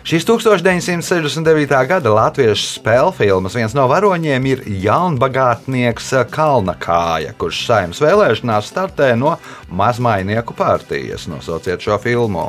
Šīs 0.00 0.24
1969. 0.24 1.74
gada 1.84 2.12
latviešu 2.16 2.78
spēļu 2.78 3.10
filmas 3.18 3.56
viens 3.58 3.74
no 3.76 3.84
varoņiem 3.90 4.46
ir 4.48 4.62
jaunbagātnieks 4.80 6.08
Kalnakāja, 6.32 7.34
kurš 7.36 7.66
saimnes 7.66 8.00
vēlēšanās 8.00 8.70
startē 8.72 9.10
no 9.20 9.34
mazmainieku 9.68 10.56
partijas. 10.56 11.28
Nosauciet 11.28 11.84
šo 11.84 12.00
filmu. 12.00 12.46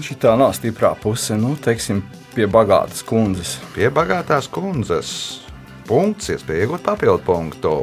Šī 0.00 0.16
tā 0.16 0.32
nav 0.40 0.54
stiprā 0.56 0.94
puse, 0.96 1.36
nu, 1.36 1.52
teiksim, 1.60 2.00
pie 2.32 2.48
bagātas 2.48 3.04
kundzes. 3.04 3.58
Pie 3.76 3.92
bagātās 3.92 4.48
kundzes. 4.48 5.10
Punkts, 5.84 6.32
iespēja 6.32 6.64
iegūt 6.64 6.88
papildu 6.88 7.20
punktu. 7.26 7.74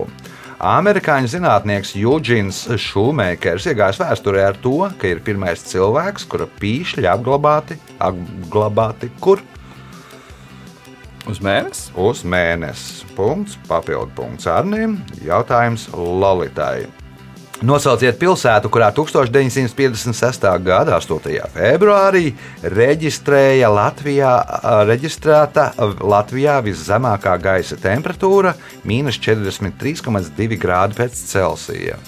Amerikāņu 0.62 1.26
zinātnieks 1.32 1.96
Eugēns 1.98 2.60
Šulmēkers 2.84 3.66
iegājis 3.72 3.98
vēsturē 3.98 4.44
ar 4.52 4.60
to, 4.62 4.76
ka 5.02 5.10
ir 5.10 5.24
pirmais 5.26 5.64
cilvēks, 5.66 6.28
kura 6.30 6.46
pīšļi 6.62 7.08
apglabāti, 7.10 7.80
apglabāti 7.98 9.10
kur? 9.24 9.42
Uz 11.26 11.42
mēnesi? 11.42 11.90
Uz 11.98 12.22
mēnesi. 12.22 13.10
Punkts, 13.18 13.58
papildu 13.66 14.14
punkts 14.14 14.46
Arniem. 14.54 15.00
Jautājums 15.26 15.90
Lolitai. 15.98 17.01
Nosauciet 17.62 18.18
pilsētu, 18.18 18.72
kurā 18.74 18.88
1956. 18.90 20.46
gada 20.66 20.96
8. 20.98 21.36
februārī 21.54 22.32
reģistrēja 22.66 23.68
Latvijā, 23.70 24.32
reģistrēta 24.90 25.68
Latvijā 26.02 26.56
viszemākā 26.66 27.36
gaisa 27.44 27.78
temperatūra- 27.78 28.56
mīnus 28.90 29.22
43,2 29.22 30.58
grādi 30.58 30.98
pēc 30.98 31.14
Celsija. 31.14 32.00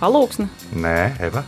Palūksne. 0.00 0.48
Nē, 0.72 1.20
Eva. 1.28 1.44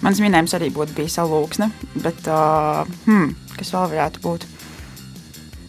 Mans 0.00 0.18
minējums 0.18 0.56
arī 0.56 0.72
būtu 0.72 0.96
bijis 0.96 1.18
alūksne, 1.20 1.70
bet 2.00 2.24
uh, 2.24 2.88
hmm, 3.04 3.36
kas 3.58 3.74
vēl 3.76 3.92
varētu 3.92 4.24
būt? 4.24 4.48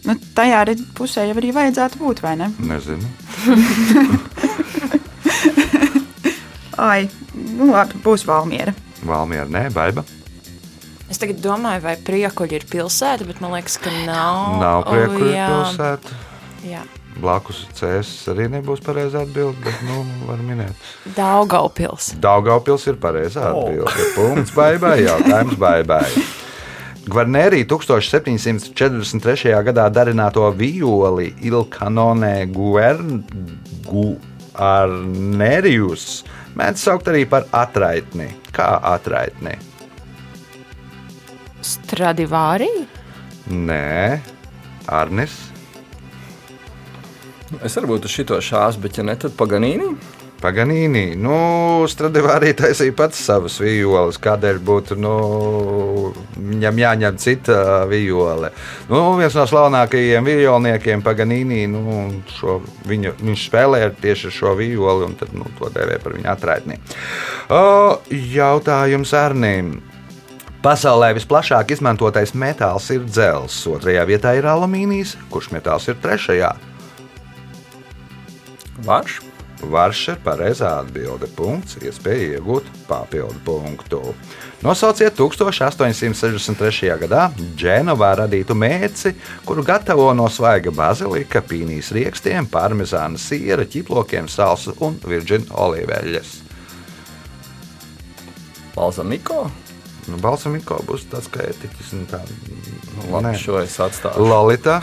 Nu, 0.08 0.16
tajā 0.34 0.64
pusē 0.96 1.28
jau 1.28 1.36
arī 1.36 1.52
vajadzētu 1.52 2.00
būt, 2.00 2.24
vai 2.24 2.36
ne? 2.40 2.48
Nezinu. 2.58 3.04
Ai, 6.80 7.08
nu 7.34 7.68
labi, 7.72 7.98
būs 8.04 8.24
Valmiera. 8.28 8.72
Valmiera, 9.04 9.48
nē, 9.50 9.66
baiba. 9.74 10.04
Es 11.12 11.18
tagad 11.20 11.42
domāju, 11.44 11.82
vai 11.84 11.96
priekuļi 12.00 12.56
ir 12.56 12.64
pilsēta, 12.70 13.26
bet 13.28 13.40
man 13.44 13.52
liekas, 13.58 13.76
ka 13.82 13.90
nav. 14.06 14.58
Nav 14.62 14.84
prieku 14.88 15.20
O, 15.20 15.28
jā. 15.28 15.48
pilsēta. 15.52 16.20
Jā. 16.64 16.84
Blakus 17.20 17.66
CS 17.76 18.08
arī 18.32 18.46
nebūs 18.48 18.80
pareizā 18.80 19.26
atbilde, 19.26 19.58
bet, 19.60 19.82
nu, 19.84 19.98
var 20.24 20.40
minēt. 20.40 20.72
Daugaupils. 21.18 22.14
Daugaupils 22.22 22.86
ir 22.88 22.96
pareizā 23.02 23.50
atbilde. 23.50 24.06
Punkts 24.16 24.54
baibai, 24.56 25.02
jautājums 25.04 25.58
baibai. 25.60 26.06
Gvarnērī 27.02 27.64
1743. 27.68 29.52
gadā 29.66 29.88
darināto 29.92 30.46
violi 30.56 31.32
Ilkanonē 31.44 32.46
Guarnerius 34.72 36.06
mēdz 36.58 36.86
saukt 36.86 37.08
arī 37.12 37.24
par 37.28 37.46
atraitni. 37.56 38.28
Kā 38.52 38.74
atraitni? 38.92 39.54
Stradivārī? 41.62 42.70
Nē, 43.52 44.20
Arnis. 44.90 45.34
Es 47.62 47.76
varbūt 47.76 48.08
uz 48.08 48.14
šito 48.14 48.38
šās, 48.42 48.78
bet 48.80 48.98
ja 48.98 49.04
ne, 49.06 49.14
tad 49.20 49.34
paganīni. 49.36 49.92
Paganīni, 50.42 51.12
nu, 51.22 51.36
Stradivārī 51.90 52.50
taisīja 52.58 52.94
pats 52.98 53.20
savas 53.22 53.60
violas. 53.62 54.18
Kādēļ 54.22 54.58
būtu 54.66 54.96
nu, 54.98 55.12
viņam 56.34 56.80
jāņem 56.82 57.20
cita 57.22 57.58
viole? 57.90 58.50
Nu, 58.90 59.04
viens 59.20 59.36
no 59.38 59.46
slavenākajiem 59.46 60.26
violniekiem, 60.26 61.04
Paganīni, 61.06 61.62
nu, 61.70 62.08
šo, 62.34 62.58
viņu, 62.90 63.14
viņš 63.22 63.46
spēlēja 63.46 63.94
tieši 64.02 64.34
šo 64.34 64.56
violi, 64.58 65.06
un 65.06 65.16
tad, 65.20 65.30
nu, 65.36 65.46
to 65.60 65.70
dēvē 65.74 66.00
par 66.02 66.18
viņu 66.18 66.30
atraitni. 66.34 66.80
O, 67.46 67.62
jautājums 68.10 69.14
Arnīm. 69.14 69.76
Pasaulē 70.62 71.10
visplašāk 71.16 71.74
izmantotais 71.74 72.36
metāls 72.38 72.86
ir 72.94 73.02
dzelzs, 73.06 73.64
otrajā 73.70 74.06
vietā 74.06 74.36
ir 74.38 74.46
alumīnijas, 74.46 75.16
kurš 75.30 75.50
metāls 75.54 75.90
ir 75.90 75.98
trešajā. 76.02 76.54
Varš. 78.86 79.20
Varš 79.62 80.00
ir 80.08 80.16
pareizā 80.24 80.72
atbilde. 80.80 81.28
Punkts, 81.36 81.76
iespēja 81.78 82.38
iegūt 82.38 82.66
papildu 82.88 83.38
punktu. 83.46 84.00
Nosauciet 84.62 85.14
1863. 85.18 86.90
gadā 87.02 87.28
Dženovā 87.58 88.12
radītu 88.24 88.56
mērci, 88.58 89.14
kuru 89.46 89.62
gatavo 89.66 90.08
no 90.18 90.26
svaiga 90.30 90.70
bazilika, 90.74 91.42
pīnijas 91.46 91.92
riekstiem, 91.94 92.46
parmezāna 92.50 93.18
siera, 93.22 93.62
ķiplokiem, 93.66 94.28
salsa 94.30 94.74
un 94.82 94.98
virģina 95.06 95.50
olīveļas. 95.54 96.34
Balzamiko. 98.74 99.44
Nu, 100.10 100.18
Balsamiko 100.18 100.80
būs 100.88 101.04
tāds 101.10 101.28
kā 101.30 101.44
etiķis. 101.52 101.92
un 101.94 102.06
Tā, 102.10 102.22
Nu, 102.92 103.12
labi, 103.14 103.24
Nē. 103.30 103.38
šo 103.38 103.60
es 103.62 103.78
atstāju. 103.80 104.20
Lolita. 104.26 104.80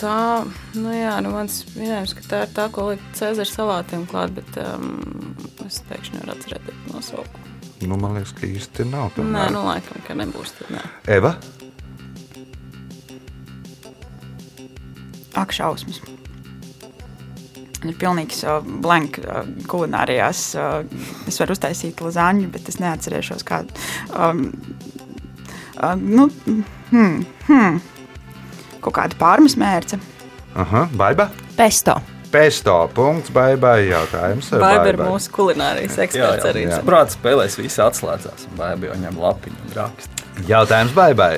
Tā, 0.00 0.46
nu 0.80 0.92
jā, 0.94 1.12
nu 1.20 1.34
mans 1.34 1.58
minējums, 1.74 2.14
ka 2.16 2.22
tā 2.24 2.38
ir 2.46 2.52
tā, 2.56 2.64
ko 2.72 2.86
liek 2.88 3.02
Cēzara 3.18 3.48
salātiem 3.48 4.06
klāt, 4.08 4.32
bet 4.32 4.56
um, 4.62 5.34
es 5.66 5.82
teikšu, 5.90 6.14
nevaru 6.14 6.38
atcerēt 6.38 6.70
nosaukumu. 6.88 7.50
Nu, 7.84 7.98
man 8.00 8.16
liekas, 8.16 8.32
ka 8.36 8.48
īsti 8.48 8.86
nav. 8.88 9.10
Nē, 9.10 9.16
tomēr. 9.18 9.52
nu 9.52 9.64
laikam, 9.66 10.00
ka 10.06 10.16
nebūs 10.16 10.54
tad 10.56 10.72
nē. 10.72 10.86
Eva. 11.18 11.34
Ak, 15.36 15.52
šausmas. 15.56 16.00
Ir 17.80 17.96
pilnīgs 18.00 18.40
uh, 18.48 18.64
blanks 18.84 19.24
uh, 19.24 19.44
kulinārijās. 19.68 20.42
Uh, 20.56 21.28
es 21.28 21.40
varu 21.40 21.56
uztaisīt 21.56 22.00
lazāņu, 22.04 22.48
bet 22.56 22.72
es 22.72 22.80
neatcerēšos 22.80 23.44
kādu. 23.48 23.76
Um, 24.12 24.48
uh, 25.76 25.92
nu, 25.96 26.28
hmm, 26.90 27.24
hmm. 27.48 27.80
Kaut 28.84 28.96
kāda 28.98 29.18
pārmas 29.20 29.56
mērce. 29.60 30.00
Aha, 30.58 30.88
baiba. 30.98 31.28
Pesto. 31.56 31.98
Pesto. 32.30 32.74
Punkts, 32.94 33.30
baibai. 33.34 33.88
Jautājums. 33.90 34.50
Baiba 34.62 34.86
ir 34.92 34.98
mūsu 35.02 35.32
kulinārijas 35.34 35.96
eksperts 36.06 36.46
arī. 36.46 36.66
jā. 36.70 36.78
Prātā 36.86 37.16
spēlēs, 37.16 37.58
visi 37.58 37.82
atslēdzās. 37.82 38.46
Baiba 38.58 38.90
jau 38.90 38.98
ņem 39.02 39.18
lapiņu 39.18 39.64
un 39.66 39.74
rakstu. 39.78 40.28
Jautājums 40.48 40.94
baibai. 40.94 41.32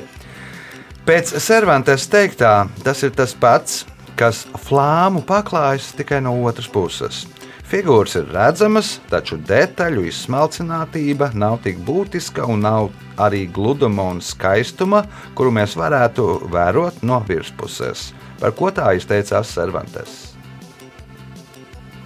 Pēc 1.09 1.33
Cervantes 1.43 2.05
teiktā, 2.13 2.69
tas 2.85 3.01
ir 3.03 3.11
tas 3.17 3.33
pats, 3.35 3.81
kas 4.21 4.45
flāmu 4.69 5.25
paklājas 5.27 5.89
tikai 5.99 6.21
no 6.23 6.37
otras 6.47 6.69
puses. 6.71 7.25
Figūras 7.73 8.19
ir 8.19 8.27
redzamas, 8.29 8.99
taču 9.09 9.39
detaļu 9.49 10.03
izsmalcinātība 10.05 11.31
nav 11.33 11.55
tik 11.65 11.79
būtiska 11.87 12.45
un 12.45 12.67
nav 12.67 12.91
arī 13.17 13.47
gluduma 13.49 14.11
un 14.13 14.21
skaistuma, 14.21 15.01
kuru 15.33 15.55
mēs 15.57 15.79
varētu 15.81 16.27
vērot 16.53 17.01
no 17.09 17.23
virspuses. 17.25 18.11
Par 18.43 18.53
ko 18.59 18.69
tā 18.77 18.91
izteicās 18.99 19.55
Cervantes? 19.57 20.13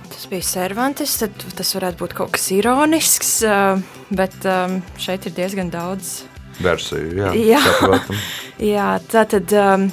Tas 0.07 0.29
bija 0.31 0.47
Cervantes, 0.53 1.19
tad 1.25 1.35
tas 1.59 1.75
varētu 1.81 2.05
būt 2.05 2.15
kaut 2.23 2.37
kas 2.39 2.47
ironisks, 2.55 3.35
uh, 3.43 3.83
bet 4.15 4.39
um, 4.47 4.79
šeit 5.03 5.27
ir 5.27 5.35
diezgan 5.35 5.75
daudz. 5.75 6.21
Versiju, 6.63 7.11
jā, 7.25 7.35
Jā. 7.43 8.01
Jā, 8.77 8.91
tā 9.11 9.27
tad 9.35 9.51
um, 9.51 9.91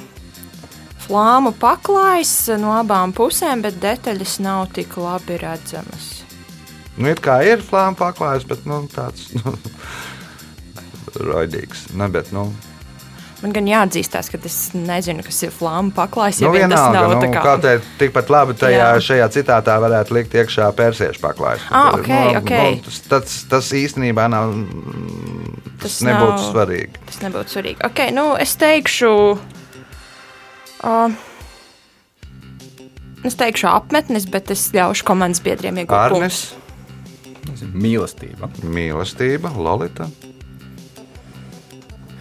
flāmu 1.06 1.52
paklājas 1.60 2.34
no 2.60 2.72
abām 2.78 3.12
pusēm, 3.16 3.62
bet 3.64 3.80
detaļas 3.82 4.38
nav 4.44 4.68
tik 4.76 4.96
labi 5.00 5.36
redzamas. 5.42 6.10
Nu, 6.96 7.08
it 7.10 7.20
kā 7.24 7.40
ir 7.46 7.62
flāma 7.66 7.96
paklājs, 7.98 8.44
bet 8.46 8.66
nu, 8.70 8.84
tāds 8.94 9.32
nu, 9.34 9.56
raidīgs. 11.20 11.88
Ne, 11.98 12.08
bet, 12.08 12.32
nu, 12.34 12.48
Man 13.44 13.52
gan 13.52 13.66
jāatzīstās, 13.68 14.30
ka 14.32 14.38
es 14.48 14.54
nezinu, 14.72 15.20
kas 15.26 15.42
ir 15.44 15.50
flāmu 15.52 15.90
paklājs. 15.92 16.38
nu, 16.40 16.46
Ja 16.46 16.52
vienalga, 16.64 16.94
nav 17.02 17.10
nu, 17.12 17.16
tā 17.20 17.28
kā 17.34 17.42
kā 17.44 17.54
te 17.60 17.72
tikpat 18.00 18.30
labi 18.32 18.54
tajā, 18.56 18.86
Jā. 18.96 19.02
šajā 19.04 19.26
citātā 19.34 19.74
varētu 19.84 20.14
likt 20.16 20.32
iekšā 20.38 20.70
persiešu 20.78 21.20
paklājs. 21.20 21.66
Ah, 21.68 21.90
ok, 21.98 22.08
nu, 22.08 22.38
ok. 22.40 22.52
Nu, 22.54 22.78
tas, 22.86 23.00
tas, 23.10 23.34
tas 23.50 23.68
īstenībā 23.76 24.30
nav. 24.32 24.54
Tas, 25.82 25.98
Tas 25.98 25.98
nebūtu 26.08 26.38
nav- 26.38 26.46
svarīgi. 26.54 27.02
Tas 27.10 27.20
nebūtu 27.26 27.52
svarīgi. 27.58 27.82
Okay, 27.90 28.14
nu, 28.16 28.30
es 28.40 28.56
teikšu, 28.56 29.12
uh, 30.84 31.14
es 33.24 33.34
teikšu 33.40 33.70
apmetnes, 33.72 34.26
bet 34.30 34.52
es 34.54 34.66
ļaušu 34.76 35.06
komandas 35.08 35.40
biedriem 35.44 35.80
iegūt 35.82 35.96
Arnes, 35.96 36.42
punktus. 36.52 37.72
Mīlestība. 37.74 38.48
mīlestība, 38.64 39.50
Lolita. 39.56 40.06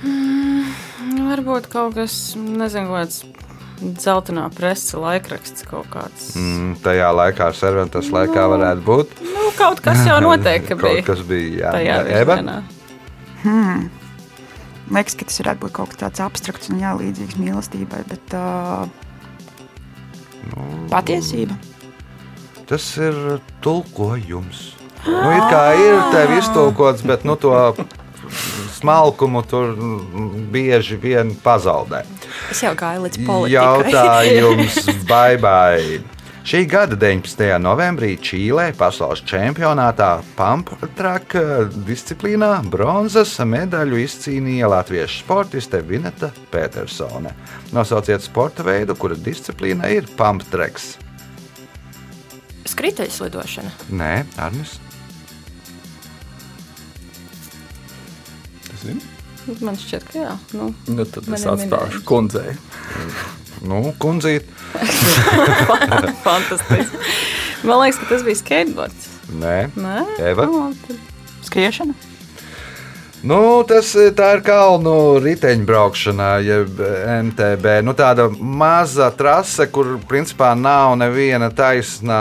Nu, 0.04 1.28
Varbūt 1.30 1.68
kaut 1.72 1.96
kas, 1.98 2.16
nezinu, 2.38 2.92
kāds 2.94 3.22
dzeltenā 3.84 4.46
presa 4.56 5.00
laikraksts 5.02 5.66
kaut 5.68 5.88
kāds. 5.92 6.30
Mm, 6.40 6.76
tajā 6.84 7.10
laikā, 7.16 7.50
Cervantes 7.58 8.12
laikā, 8.14 8.46
varētu 8.54 8.86
būt. 8.88 9.16
Nu, 9.26 9.50
kaut 9.58 9.82
kas 9.84 10.04
jau 10.08 10.20
noteikti 10.28 10.76
Kaut 10.78 10.86
bija. 11.00 11.04
kas 11.08 11.24
bija. 11.28 11.74
Tajā 11.76 11.98
Jā, 11.98 11.98
Eva. 12.22 12.38
virzienā. 12.40 12.58
Liekas, 14.92 15.16
ka 15.16 15.30
tas 15.30 15.40
varētu 15.40 15.64
būt 15.64 15.76
kaut 15.78 15.94
kas 15.94 16.02
tāds 16.02 16.24
abstrakts 16.24 16.70
un 16.74 16.82
jā, 16.82 16.92
līdzīgs 17.00 17.40
mīlestībai, 17.40 18.02
bet 18.10 18.36
uh, 18.36 18.84
Nu, 20.52 20.64
patiesība. 20.92 21.56
Tas 22.68 22.86
ir 23.00 23.40
tulkojums. 23.64 24.70
Nu, 25.04 25.34
it 25.36 25.50
kā 25.52 25.64
ir 25.76 25.98
tev 26.14 26.30
iztulkots, 26.38 27.02
bet 27.04 27.26
nu, 27.28 27.34
to 27.36 27.52
smalkumu 28.72 29.42
tur 29.44 29.74
bieži 30.54 30.96
vien 30.96 31.34
pazaudē. 31.44 32.06
Es 32.54 32.62
jau 32.64 32.72
gāju 32.80 33.04
līdz 33.04 33.20
politikai. 33.28 33.52
Jautājums 33.52 34.78
baibai. 35.12 36.00
Šī 36.44 36.66
gada 36.68 36.98
19. 37.00 37.40
novembrī 37.64 38.18
Čīlē 38.20 38.74
pasaules 38.76 39.22
čempionātā 39.24 40.18
Pampraka 40.36 41.70
disciplīnā 41.88 42.50
bronzas 42.68 43.38
medaļu 43.48 44.02
izcīnīja 44.04 44.68
latviešu 44.74 45.22
sportiste 45.22 45.80
Vineta 45.88 46.34
Petersone. 46.52 47.32
Nosauciet 47.72 48.28
sporta 48.28 48.68
veidu, 48.68 48.92
kura 49.00 49.16
disciplīna 49.16 49.88
ir 49.96 50.12
Pampraks. 50.20 50.98
Skrituļslidošana. 52.76 53.72
Nē, 53.96 54.12
Arnis. 54.44 54.76
Tas 58.68 58.88
ir. 58.92 59.13
Man 59.62 59.76
šķiet, 59.80 60.04
ka 60.12 60.20
jā. 60.20 60.34
Nu, 60.56 60.70
Nu, 60.88 61.06
tad 61.06 61.28
es 61.36 61.44
atstāšu 61.50 62.04
kundzei. 62.08 62.56
Nu, 63.64 63.82
kundzīt, 64.00 64.48
fantastiski. 66.26 66.98
Man 67.64 67.80
liekas, 67.84 68.00
ka 68.02 68.10
tas 68.10 68.24
bija 68.28 68.40
skateboards. 68.40 69.10
nē, 69.40 69.58
Nē, 69.80 69.98
Eva? 70.32 70.46
Nu, 70.52 70.66
tad 70.88 71.00
Skriešana. 71.48 71.94
Nu, 73.24 73.64
tas 73.64 73.94
eh, 73.96 74.10
ir 74.12 74.42
kalnu 74.44 74.94
riteņbraukšana, 75.24 76.26
jeb 76.44 76.80
MTB. 77.30 77.78
Nu, 77.88 77.94
tāda 77.96 78.26
maza 78.36 79.08
trase, 79.16 79.70
kur 79.72 79.94
principā 80.10 80.50
nav 80.60 80.98
neviena 81.00 81.48
taisnā, 81.48 82.18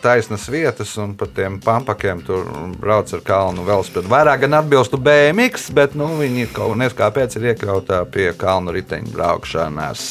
taisnas 0.00 0.46
vietas, 0.48 0.94
un 0.96 1.12
par 1.12 1.28
tiem 1.36 1.58
pampakiem 1.60 2.24
tur 2.24 2.48
brauc 2.80 3.12
ar 3.12 3.20
kalnu 3.26 3.66
velospēdu. 3.68 4.08
Vairāk 4.08 4.46
gan 4.46 4.62
atbilstu 4.62 4.96
BMX, 4.96 5.68
bet 5.76 5.92
nu, 5.92 6.08
viņi 6.22 6.48
kaut 6.56 6.80
kāpēc 6.96 7.36
ir 7.36 7.50
iekļautā 7.52 8.00
pie 8.16 8.30
kalnu 8.32 8.72
riteņbraukšanas. 8.78 10.08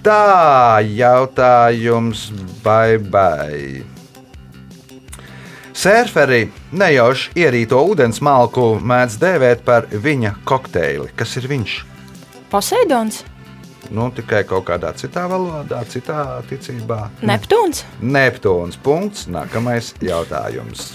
Tā 0.00 0.24
jautājums, 0.88 2.30
bye 2.64 2.96
bye. 2.96 3.97
Sērferi 5.78 6.48
nejauši 6.74 7.36
ierīto 7.38 7.78
ūdens 7.86 8.18
malku 8.24 8.72
mēdz 8.82 9.18
dēvēt 9.22 9.60
par 9.66 9.86
viņa 9.92 10.32
kokteili. 10.48 11.12
Kas 11.14 11.36
ir 11.38 11.46
viņš? 11.52 11.74
Poseidons, 12.50 13.20
Nu, 13.88 14.10
tikai 14.12 14.42
kaut 14.44 14.66
kādā 14.68 14.90
citā 15.00 15.22
valodā, 15.30 15.78
citā 15.88 16.42
ticībā. 16.50 17.06
Neptūns. 17.24 17.86
Neptūns. 18.04 18.76
Punkts. 18.84 19.24
Nākamais 19.32 19.94
jautājums. 20.04 20.90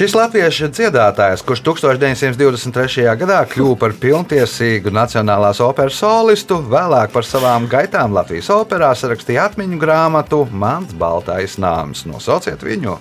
Šis 0.00 0.14
latviešu 0.16 0.70
dziedātājs, 0.72 1.42
kurš 1.44 1.60
1923. 1.60 3.02
gadā 3.20 3.42
kļuva 3.44 3.76
par 3.82 3.92
pilntiesīgu 4.00 4.88
Nacionālās 4.96 5.60
operas 5.60 5.98
solistu, 6.00 6.56
vēlāk 6.72 7.12
par 7.12 7.26
savām 7.28 7.66
gaitām 7.68 8.16
Latvijas 8.16 8.48
operā 8.54 8.94
sarakstīja 8.96 9.44
atmiņu 9.50 9.76
grāmatu 9.82 10.38
Mans 10.56 10.94
Baltais 10.96 11.58
nāms. 11.60 12.06
Nosauciet 12.08 12.64
viņu! 12.64 12.96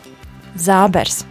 Zābers. 0.60 1.24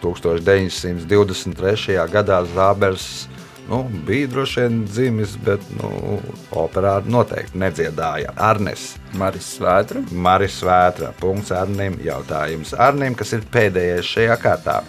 1923. 0.00 2.00
gadā 2.16 2.40
Zābers 2.56 3.28
nu, 3.68 3.82
bija 4.06 4.30
droši 4.32 4.60
vien 4.60 4.82
dzimis, 4.86 5.36
bet 5.44 5.62
nu, 5.78 6.18
operā 6.56 6.98
noteikti 7.06 7.58
nedziedāja. 7.58 8.34
Arnes, 8.36 8.94
Maris 9.18 9.56
Svētra. 9.56 10.02
Maris 10.10 10.60
Vētra, 10.64 11.12
punkts 11.20 11.54
Arnim. 11.54 11.98
Jautājums 12.04 12.74
Arnim, 12.78 13.16
kas 13.18 13.34
ir 13.36 13.46
pēdējais 13.52 14.14
šajā 14.16 14.38
kārtā. 14.42 14.80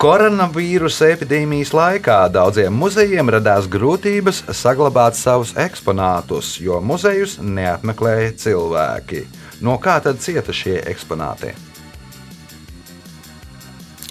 Koronavīrusa 0.00 1.10
epidēmijas 1.12 1.74
laikā 1.76 2.22
daudziem 2.32 2.72
muzejiem 2.72 3.28
radās 3.34 3.66
grūtības 3.68 4.46
saglabāt 4.56 5.18
savus 5.18 5.52
eksponātus, 5.60 6.54
jo 6.64 6.80
muzejus 6.80 7.36
neapmeklēja 7.44 8.32
cilvēki. 8.46 9.26
No 9.60 9.76
kā 9.76 9.98
tad 10.00 10.24
cieta 10.24 10.56
šie 10.56 10.78
eksponāti? 10.88 11.52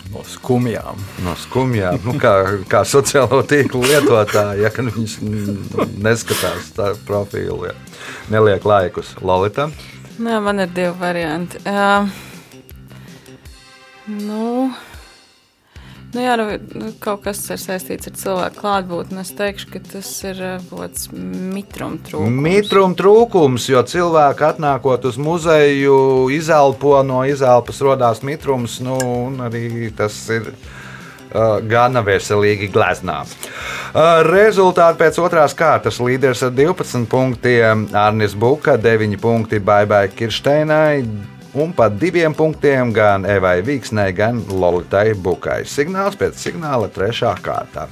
No 0.10 0.24
skumjām. 0.26 0.98
No 1.22 1.36
skumjām, 1.38 2.00
nu, 2.02 2.15
kā, 2.17 2.34
kā 2.69 2.82
sociālo 2.88 3.43
tīklu 3.45 3.84
lietotāji, 3.86 4.63
ja 4.65 4.72
viņš 4.74 5.19
neskatās 6.02 6.74
tā 6.74 6.91
profilu, 7.06 7.69
ja 7.69 7.76
neliek 8.34 8.65
laikus. 8.65 9.13
Lolita, 9.22 9.69
Nē, 10.19 10.36
man 10.43 10.60
ir 10.60 10.72
divi 10.76 10.91
varianti. 11.00 11.62
Uh, 11.63 12.10
nu, 14.12 14.67
nu, 16.13 16.22
jā, 16.24 16.36
nu, 16.39 16.45
nu, 16.82 16.89
kaut 17.04 17.24
kas 17.26 17.41
ir 17.54 17.60
saistīts 17.62 18.10
ar 18.10 18.15
cilvēku 18.19 18.62
klātbūtni. 18.62 19.22
Es 19.22 19.32
teikšu, 19.38 19.69
ka 19.74 19.82
tas 19.91 20.10
ir 20.26 20.41
kaut 20.69 20.82
kāds 20.84 21.08
mitruma 21.13 22.02
trūkums. 22.08 22.41
mitruma 22.48 23.00
trūkums, 23.00 23.69
jo 23.72 23.84
cilvēki 23.93 24.48
atnākot 24.50 25.08
uz 25.10 25.19
muzeju, 25.22 26.02
izelpo 26.34 26.98
no 27.06 27.22
izelpas 27.30 27.82
radās 27.86 28.24
mitrums, 28.26 28.80
nu, 28.86 29.00
un 29.30 29.41
arī 29.50 29.89
tas 29.95 30.22
ir. 30.34 30.54
Uh, 31.30 31.60
gana 31.62 32.02
veselīgi 32.02 32.72
gleznā. 32.74 33.19
Uh, 33.22 34.24
rezultāti 34.26 34.98
pēc 34.98 35.19
otrās 35.22 35.54
kārtas 35.54 36.00
līderis 36.02 36.41
ar 36.48 36.56
12 36.58 37.06
punktiem 37.06 37.84
Arnis 37.93 38.34
Buka, 38.34 38.80
9 38.82 39.13
punkti 39.22 39.62
Baibai 39.62 40.08
Kirsteinai 40.10 41.04
un 41.54 41.74
pat 41.74 41.96
2 42.02 42.34
punktiem 42.38 42.94
gan 42.94 43.26
Evai 43.26 43.62
Vīksnai, 43.66 44.12
gan 44.16 44.44
Lolitai 44.50 45.14
Bukai. 45.14 45.64
Signāls 45.66 46.18
pēc 46.20 46.38
signāla 46.38 46.90
3. 46.94 47.34
kārtā. 47.44 47.88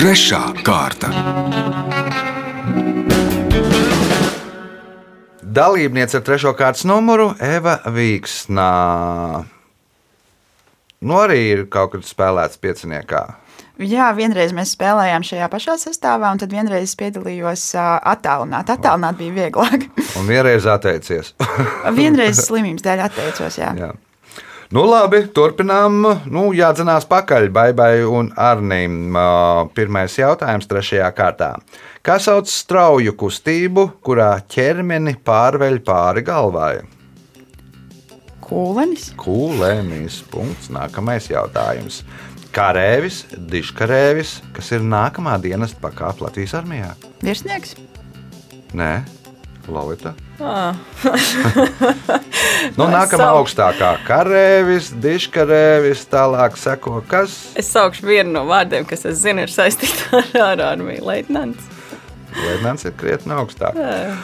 Trešā 0.00 0.44
kārta. 0.64 1.10
Dalībniece 5.44 6.16
ar 6.16 6.22
trešo 6.24 6.54
kārtas 6.56 6.86
numuru 6.86 7.32
Eva 7.42 7.80
Vīksnā. 7.90 8.70
Nu, 11.00 11.16
arī 11.16 11.40
ir 11.50 11.64
kaut 11.72 11.94
kad 11.96 12.06
spēlēts 12.06 12.60
pieciniekā. 12.62 13.24
Jā, 13.80 14.10
vienreiz 14.12 14.52
mēs 14.52 14.74
spēlējām 14.76 15.24
šajā 15.24 15.46
pašā 15.48 15.78
sastāvā, 15.80 16.34
un 16.34 16.40
tad 16.42 16.52
vienreiz 16.52 16.92
piedalījos 17.00 17.70
attālināt. 17.78 18.68
Attālināt 18.74 19.16
bija 19.16 19.36
vieglāk. 19.38 19.86
Un 20.20 20.28
vienreiz 20.28 20.68
atteicies. 20.68 21.32
vienreiz 22.00 22.42
slimības 22.44 22.84
dēļ 22.84 23.04
atteicos. 23.06 23.56
Jā. 23.56 23.72
Jā. 23.78 23.90
Nu, 24.70 24.84
labi, 24.86 25.24
turpinām. 25.34 26.04
Nu, 26.30 26.44
jādzenās 26.54 27.08
pakaļ 27.10 27.48
Baibai 27.56 28.04
un 28.04 28.28
Arnim. 28.38 29.16
Ā, 29.16 29.24
Pirmais 29.74 30.14
jautājums 30.20 30.68
trešajā 30.70 31.08
kārtā. 31.16 31.54
Kā 32.06 32.20
sauc 32.22 32.52
strauju 32.52 33.16
kustību, 33.18 33.88
kurā 34.04 34.34
ķermeni 34.52 35.16
pārveļ 35.26 35.80
pāri 35.88 36.22
galvai? 36.28 36.74
Kūlenis, 38.44 39.12
Kūlēnis. 39.18 40.20
Punkts. 40.30 40.70
Nākamais 40.74 41.26
jautājums. 41.30 42.04
Karēvis, 42.50 43.20
diškarēvis, 43.50 44.30
kas 44.56 44.72
ir 44.74 44.82
nākamā 44.82 45.36
dienas 45.42 45.70
pakāpe 45.78 46.24
Latvijas 46.26 46.56
armijā? 46.58 46.92
virsnieks, 47.22 47.76
Nē, 48.74 49.02
Lorita. 49.70 50.12
Ah, 50.40 50.74
Nu, 52.78 52.86
nākamā 52.90 53.18
savu- 53.22 53.40
augstākā- 53.42 53.90
karēvis, 54.08 54.90
diškarēvis, 55.02 56.04
tālāk 56.10 56.56
seko 56.58 57.00
kas? 57.06 57.52
es 57.58 57.70
saukšu 57.74 58.06
vienu 58.06 58.32
no 58.38 58.44
vārdiem, 58.50 58.86
kas, 58.88 59.04
es 59.10 59.22
zinu, 59.22 59.42
ir 59.46 59.50
saistīta 59.54 60.10
ar 60.18 60.56
ārāmiju 60.56 61.02
leitnants. 61.06 61.66
Leitnants 62.34 62.86
ir 62.86 62.92
krietni 62.98 63.34
augstāk. 63.34 63.74
Uh, 63.74 64.14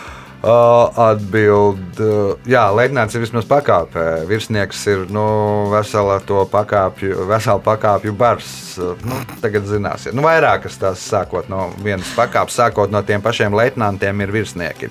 Atbild, 0.47 1.99
uh, 2.01 2.37
jā, 2.49 2.63
leitnants 2.77 3.15
ir 3.17 3.23
vismaz 3.25 3.47
pakāpē. 3.49 4.05
Virsnieks 4.29 4.83
ir 4.93 5.05
nu, 5.13 5.25
vesela 5.73 6.19
to 6.27 6.43
pakāpju, 6.53 7.25
vesela 7.31 7.61
pakāpju 7.65 8.13
bars. 8.17 8.51
Uh, 8.79 8.95
Nu, 9.07 9.17
tagad 9.41 9.65
zināsiet, 9.69 10.13
nu, 10.17 10.23
vairākas 10.25 10.77
tās 10.81 11.01
sākot 11.09 11.49
no 11.53 11.71
vienas 11.83 12.09
pakāpes, 12.17 12.57
sākot 12.59 12.93
no 12.93 13.01
tiem 13.07 13.23
pašiem 13.25 13.55
leitnantiem 13.57 14.21
ir 14.25 14.33
virsnieki. 14.35 14.91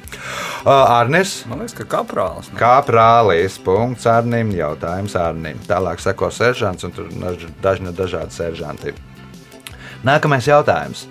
Uh, 0.66 0.72
Arnis. 0.98 1.44
Man 1.50 1.62
liekas, 1.62 1.76
ka 1.78 1.86
kaprāls. 1.98 2.50
nu. 2.52 2.58
Kā 2.60 2.78
prālīs, 2.88 3.60
punkts 3.62 4.08
Arnim, 4.10 4.52
jautājums 4.58 5.16
Arnim. 5.20 5.60
Tālāk 5.70 6.02
seko 6.04 6.32
seržants 6.34 6.84
un 6.88 6.96
tur 6.96 7.12
daž- 7.14 7.48
dažni 7.62 7.94
dažādi 7.94 8.34
seržanti. 8.34 8.96
Nākamais 10.06 10.48
jautājums. 10.50 11.06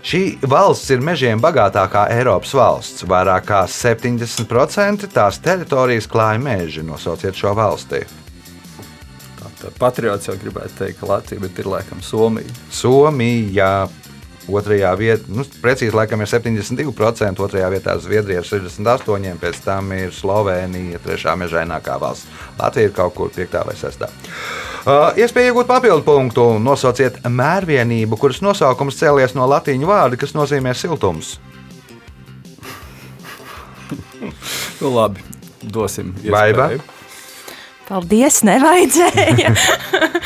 Šī 0.00 0.22
valsts 0.48 0.88
ir 0.94 1.02
mežiem 1.04 1.40
bagātākā 1.42 2.06
Eiropas 2.14 2.54
valsts. 2.56 3.04
Vairāk 3.08 3.44
kā 3.50 3.60
70% 3.68 5.10
tās 5.12 5.38
teritorijas 5.44 6.08
klāja 6.08 6.40
meži. 6.40 6.84
Nosauciet 6.86 7.36
šo 7.36 7.52
valsti. 7.58 8.04
Patriots 9.76 10.30
jau 10.30 10.36
gribētu 10.40 10.78
teikt, 10.78 11.00
ka 11.02 11.08
Latvija, 11.10 11.42
ir 11.60 11.68
laikam 11.68 12.00
Somija. 12.04 12.48
Somija. 12.72 13.72
Otrajā 14.48 14.90
vietā, 14.96 15.28
nu, 15.28 15.44
precīzi, 15.62 15.92
laikam 15.94 16.22
ir 16.24 16.30
72%, 16.30 17.42
otrajā 17.44 17.68
vietā 17.74 17.96
Zviedrija 18.00 18.40
ar 18.40 18.48
68%, 18.48 19.36
pēc 19.42 19.60
tam 19.66 19.92
ir 19.92 20.14
Slovenija, 20.16 21.00
trešā 21.04 21.36
mežainākā 21.38 21.98
valsts. 22.00 22.26
Latvija 22.58 22.88
ir 22.88 22.94
kaut 22.96 23.14
kur 23.18 23.32
5. 23.34 23.58
vai 23.68 23.76
6. 23.78 24.06
Uh, 24.80 25.10
iespēja 25.20 25.52
iegūt 25.52 25.68
papildu 25.68 26.06
punktu. 26.06 26.46
Nosauciet 26.62 27.20
mērvienību, 27.28 28.16
kuras 28.20 28.40
nosaukums 28.40 28.96
cēlies 28.96 29.36
no 29.36 29.44
latīņu 29.50 29.90
vārda, 29.90 30.20
kas 30.20 30.32
nozīmē 30.32 30.72
siltums. 30.74 31.36
Nu, 34.80 34.88
labi, 34.94 35.20
dosim. 35.60 36.14
Baiba? 36.24 36.70
iespēju. 36.72 36.98
Paldies, 37.90 38.36
nevajadzēja. 38.46 39.50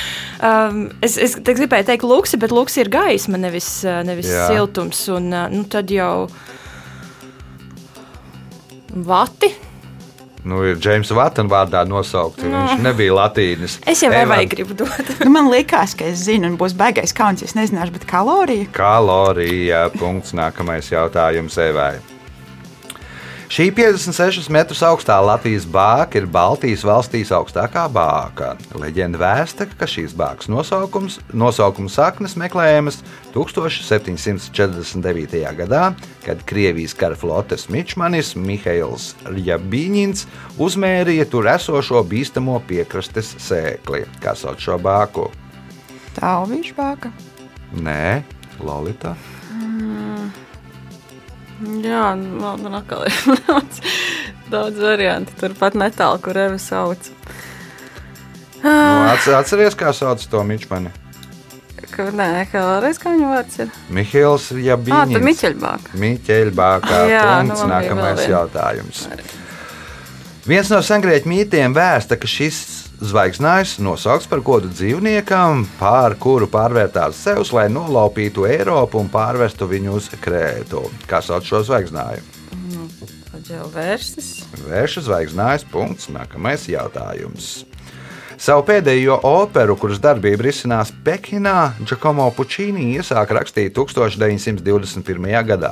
um, 0.45 0.87
es, 1.05 1.17
es 1.19 1.37
te 1.41 1.57
gribēju 1.57 1.89
teikt, 1.91 2.07
luksi, 2.09 2.39
bet 2.41 2.55
luksi 2.55 2.85
ir 2.85 2.93
gaisma, 2.93 3.41
nevis, 3.41 3.69
uh, 3.87 4.03
nevis 4.07 4.31
Jā. 4.31 4.49
siltums. 4.53 5.07
Un, 5.15 5.33
uh, 5.33 5.49
nu, 5.53 5.65
tad 5.71 5.93
jau 5.93 6.29
vati. 8.95 9.51
Nu, 10.45 10.61
ir 10.69 10.77
Džeims 10.77 11.09
Vatana 11.17 11.49
vārdā 11.49 11.83
nosaukts. 11.89 12.45
Viņš 12.45 12.83
nebija 12.85 13.15
latīnis. 13.17 13.79
Es 13.89 14.03
jau 14.05 14.11
Eva, 14.13 14.37
vai 14.37 14.45
gribu 14.49 14.77
dot. 14.77 15.15
nu, 15.25 15.31
man 15.33 15.49
liekas, 15.49 15.97
ka 15.97 16.11
es 16.11 16.27
zinu, 16.27 16.51
un 16.53 16.59
būs 16.61 16.77
baigais 16.77 17.17
kauns, 17.17 17.41
ja 17.41 17.49
es 17.49 17.57
nezināšu, 17.57 17.97
bet 17.97 18.05
kalorija. 18.11 18.69
Kalorija. 18.77 19.87
Punkts. 19.97 20.37
Nākamais 20.37 20.93
jautājums 20.93 21.57
Evai. 21.65 21.95
Šī 23.55 23.69
56 23.71 24.49
metrus 24.51 24.81
augstā 24.83 25.15
Latvijas 25.23 25.63
bāka 25.71 26.19
ir 26.19 26.25
Baltijas 26.27 26.83
valstīs 26.83 27.31
augstākā 27.31 27.87
bāka. 27.95 28.59
Leģenda 28.75 29.15
vēsta, 29.21 29.69
ka 29.79 29.87
šīs 29.87 30.11
bākas 30.19 30.51
nosaukums, 30.51 31.23
nosaukuma 31.31 31.87
saknes 31.87 32.35
meklējamas 32.41 32.99
1749. 33.31 35.39
gadā, 35.61 35.95
kad 36.25 36.43
Krievijas 36.51 36.97
kara 36.99 37.15
flotes 37.15 37.71
mičmanis 37.71 38.35
Mihails 38.35 39.15
Rjabīņins 39.29 40.27
uzmērīja 40.59 41.31
tur 41.31 41.47
esošo 41.55 42.03
bīstamo 42.11 42.59
piekrastes 42.67 43.39
sēkli. 43.39 44.03
Kā 44.19 44.35
sauc 44.35 44.59
šo 44.67 44.83
bāku? 44.83 45.31
Tālvīšu 46.19 46.75
bāka. 46.75 47.15
Nē, 47.71 48.27
Lolita. 48.67 49.15
Jā, 51.85 52.15
man, 52.19 52.65
atkal 52.81 53.05
ir 53.07 53.19
daudz, 53.47 53.79
daudz 54.51 54.81
variantu. 54.83 55.37
Turpat 55.41 55.77
netālu, 55.79 56.19
kur 56.25 56.39
Eva 56.39 56.59
sauc. 56.59 57.11
Nu, 58.65 58.71
atcer- 59.13 59.37
atceries, 59.39 59.77
kā 59.79 59.93
sauc 59.95 60.23
to 60.31 60.43
mičmani? 60.47 60.91
Kur, 61.95 62.09
nē, 62.17 62.27
vēlreiz, 62.65 62.99
kā 62.99 63.13
viņa 63.15 63.27
vārds 63.31 63.59
ir? 63.63 63.69
Mihails 63.95 64.49
Ah, 64.51 64.57
tad 64.57 64.65
Jabīņins. 64.67 65.27
Miķeļbāk. 65.29 65.91
Miķeļbākā 66.03 67.03
Jā, 67.13 67.27
nu, 67.45 67.53
punkts, 67.53 67.61
bija 67.63 67.71
nākamais 67.71 68.25
jautājums. 68.33 69.05
Viens 70.49 70.73
no 70.75 70.81
sengrieķu 70.85 71.31
mītiem 71.31 71.77
vēsta, 71.77 72.19
ka 72.21 72.27
šis 72.29 72.59
zvaigznājs 73.03 73.79
nosaukts 73.83 74.29
par 74.31 74.43
godu 74.45 74.71
dzīvniekam, 74.71 75.65
pār 75.81 76.17
kuru 76.21 76.49
pārvērtās 76.51 77.25
Zeus, 77.25 77.53
lai 77.57 77.67
nolaupītu 77.73 78.47
Eiropu 78.49 79.01
un 79.03 79.11
pārvestu 79.13 79.69
viņu 79.71 79.99
uz 79.99 80.09
Krētu. 80.23 80.85
Kā 81.11 81.23
sauc 81.25 81.47
šo 81.49 81.65
zvaigznāju? 81.67 82.23
Tad 83.35 83.51
jau 83.51 83.67
vērsis. 83.75 84.45
Vērša 84.69 85.05
zvaigznājas 85.09 85.67
punkts, 85.73 86.11
nākamais 86.15 86.69
jautājums. 86.71 87.65
Savu 88.45 88.61
pēdējo 88.69 89.15
operu, 89.25 89.73
kuras 89.81 89.97
darbība 90.05 90.45
risinās 90.45 90.91
Pekinā, 91.07 91.79
Giacomo 91.89 92.27
Puccini 92.37 92.91
iesāka 92.99 93.39
rakstīt 93.39 93.73
1921. 93.73 95.31
gadā, 95.49 95.71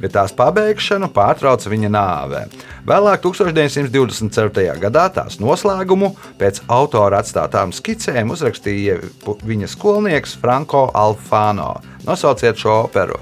bet 0.00 0.16
tās 0.16 0.34
pabeigšanu 0.34 1.12
pārtrauca 1.14 1.70
viņa 1.70 1.92
nāve. 1.94 2.42
Vēlāk, 2.90 3.22
1924. 3.22 4.66
gadā, 4.82 5.06
tās 5.14 5.38
noslēgumu 5.38 6.10
pēc 6.42 6.64
autora 6.66 7.22
atstātām 7.22 7.70
skicēm 7.76 8.34
uzrakstīja 8.34 8.98
viņa 9.46 9.70
skolnieks 9.70 10.34
Franko 10.42 10.88
Alfano. 10.98 11.76
Nosauciet 12.02 12.58
šo 12.58 12.80
operu. 12.88 13.20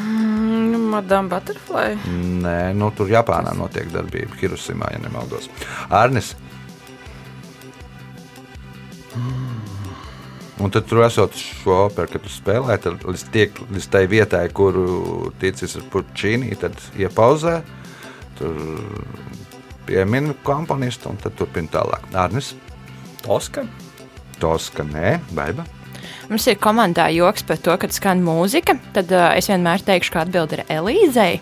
Mm, 0.00 0.86
Madame 0.94 1.28
Butterfly. 1.28 1.98
Nē, 2.46 2.60
nu, 2.80 2.88
tur 2.96 3.12
Japānā 3.12 3.52
notiek 3.60 3.92
darbība, 3.92 4.40
Hiroshimā, 4.40 4.94
ja 4.96 5.04
nemaldos. 5.04 5.52
Arnis. 5.92 6.32
Un 10.60 10.72
tad 10.72 10.84
tur 10.90 11.00
esot 11.06 11.36
šo 11.40 11.86
operu, 11.86 12.10
kad 12.12 12.24
tu 12.24 12.32
spēlē, 12.32 12.76
tad 12.84 13.00
līdz, 13.06 13.22
tiek, 13.32 13.60
līdz 13.72 13.86
tai 13.92 14.04
vietai, 14.10 14.44
kuru 14.52 15.30
ticis 15.40 15.78
ar 15.80 15.86
puķīnī, 15.92 16.52
tad 16.60 16.76
iepauzē, 17.00 17.60
tur 18.36 18.60
piemina 19.88 20.36
komponistu 20.44 21.08
un 21.10 21.20
tad 21.20 21.38
turpina 21.38 21.72
tālāk. 21.80 22.04
Arnis, 22.12 22.52
Toska. 23.24 23.64
Toska, 24.40 24.84
nē, 24.84 25.18
baiba. 25.36 25.64
Mums 26.30 26.44
ir 26.46 26.60
komandā 26.62 27.08
joks 27.10 27.42
par 27.42 27.58
to, 27.58 27.74
kad 27.82 27.90
skan 27.90 28.20
mūzika. 28.22 28.76
Tad 28.94 29.10
uh, 29.10 29.32
es 29.34 29.48
vienmēr 29.50 29.82
teikšu, 29.82 30.12
ka 30.14 30.22
atbilde 30.22 30.60
ir 30.60 30.68
Elīzei. 30.70 31.40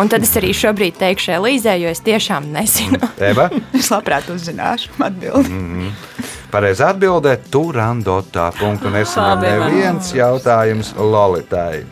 Un 0.00 0.10
tad 0.10 0.26
es 0.26 0.32
arī 0.40 0.50
šobrīd 0.56 0.98
teikšu 0.98 1.36
Elīzei, 1.36 1.76
jo 1.84 1.92
es 1.94 2.02
tiešām 2.02 2.48
nezinu. 2.56 2.98
Eva, 3.22 3.46
Es 3.78 3.92
labprāt 3.94 4.26
uzzināšu 4.34 4.96
atbildi. 4.98 5.92
Pareizā 6.54 6.92
atbildē- 6.94 7.34
Turandotā. 7.52 8.50
Punktu 8.54 8.90
nesaņem 8.94 9.42
neviens 9.42 10.12
jautājums 10.14 10.94
Lolitai. 10.96 11.84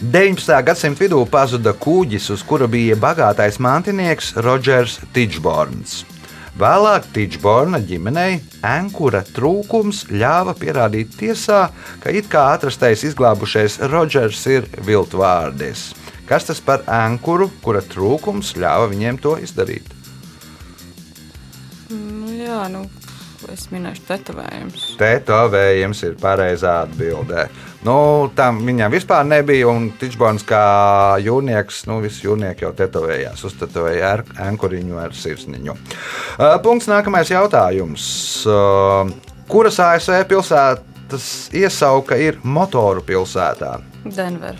19. 0.00 0.62
gadsimta 0.62 1.02
vidū 1.04 1.24
pazuda 1.28 1.72
kuģis, 1.74 2.30
uz 2.30 2.42
kura 2.46 2.68
bija 2.70 2.96
bagātais 2.96 3.58
mantinieks 3.58 4.36
Rodžers 4.36 5.00
Tičborns. 5.12 6.04
Vēlāk 6.58 7.04
Tīčborna 7.14 7.78
ģimenei 7.86 8.40
ankura 8.62 9.20
trūkums 9.22 10.06
ļāva 10.10 10.54
pierādīt 10.58 11.12
tiesā, 11.18 11.68
ka 12.02 12.10
it 12.10 12.30
kā 12.30 12.54
atrastais 12.54 13.04
izglābušais 13.04 13.78
Rodžers 13.90 14.46
ir 14.46 14.66
viltvārdis. 14.86 15.92
Kas 16.26 16.44
tas 16.44 16.60
par 16.60 16.82
ankuru, 16.86 17.50
kura 17.62 17.82
trūkums 17.82 18.54
ļāva 18.56 18.88
viņiem 18.90 19.20
to 19.22 19.36
izdarīt? 19.42 19.86
Nu, 21.90 22.32
jā, 22.34 22.66
nu, 22.72 22.84
es 23.52 23.66
minēšu 23.72 24.02
tetovējumus. 24.08 24.84
Tetovējums 25.00 26.00
ir 26.08 26.16
pareizā 26.20 26.72
atbildē. 26.86 27.44
Nu, 27.86 27.94
tam 28.34 28.58
viņam 28.66 28.90
vispār 28.92 29.26
nebija, 29.28 29.68
un 29.70 29.90
Tičbons 30.00 30.42
kā 30.48 30.62
jūrnieks, 31.22 31.84
nu, 31.90 32.00
visi 32.02 32.26
jūrnieki 32.26 32.66
jau 32.66 32.72
tetovējās, 32.76 33.44
uztetovēja 33.46 34.08
ar 34.16 34.24
ankuriņu 34.48 34.98
ar 34.98 35.14
sirsniņu. 35.14 35.76
Uh, 36.38 36.56
punkts 36.64 36.90
nākamais 36.90 37.30
jautājums. 37.30 38.08
Uh, 38.48 39.12
kuras 39.48 39.78
ASV 39.80 40.24
pilsētas 40.32 41.28
iesauka 41.54 42.18
ir 42.18 42.40
motoru 42.42 43.06
pilsētā? 43.06 43.76
Denver. 44.04 44.58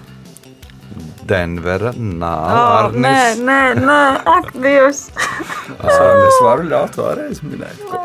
Denvera, 1.29 1.91
nav 1.93 2.45
Oh, 2.49 2.95
nē, 2.97 3.11
Arnis. 3.13 3.43
nē, 3.45 3.59
nē, 3.85 3.99
ak, 4.33 4.47
Dievs! 4.57 5.03
Es 6.29 6.39
varu 6.41 6.65
ļaut 6.71 6.97
vēlreiz 6.97 7.43
minēt, 7.45 7.83
ko 7.91 8.01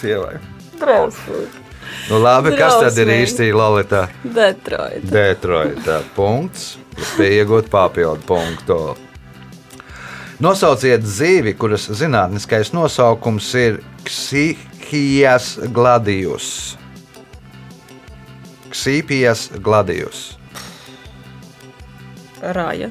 sievai. 0.00 0.38
Drausmīgi. 0.80 1.66
Nu, 2.10 2.18
labi, 2.22 2.54
kas 2.56 2.76
tad 2.78 2.98
ir 2.98 3.06
Drausmīgi. 3.08 3.26
īsti 3.26 3.50
Lolita? 3.54 4.02
Detroit. 4.24 5.06
Detroitā 5.10 6.00
punkts. 6.16 6.76
Iegūt 7.20 7.70
papildu 7.72 8.20
punktu. 8.28 8.80
Nosauciet 10.40 11.04
zīvi, 11.04 11.52
kuras 11.56 11.84
zinātniskais 12.00 12.72
nosaukums 12.72 13.48
ir 13.60 13.80
Ksīhijas 14.08 15.58
gladijus. 15.76 16.78
Ksīpijas 18.72 19.50
gladijus. 19.60 20.38
Rāja. 22.40 22.88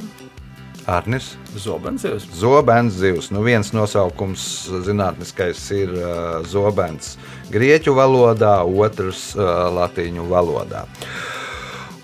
Arnis. 0.86 1.32
Zobens. 1.58 2.06
Zobens 2.36 2.94
zivs. 3.00 3.32
Nu, 3.34 3.42
viens 3.46 3.72
nosaukums 3.74 4.44
zinātniskais 4.86 5.64
ir 5.78 5.96
uh, 5.98 6.12
zobens 6.46 7.16
grieķu 7.50 7.96
valodā, 7.98 8.60
otrs 8.64 9.32
uh, 9.38 9.70
latīņu 9.74 10.28
valodā. 10.30 10.86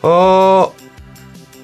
O, 0.05 0.71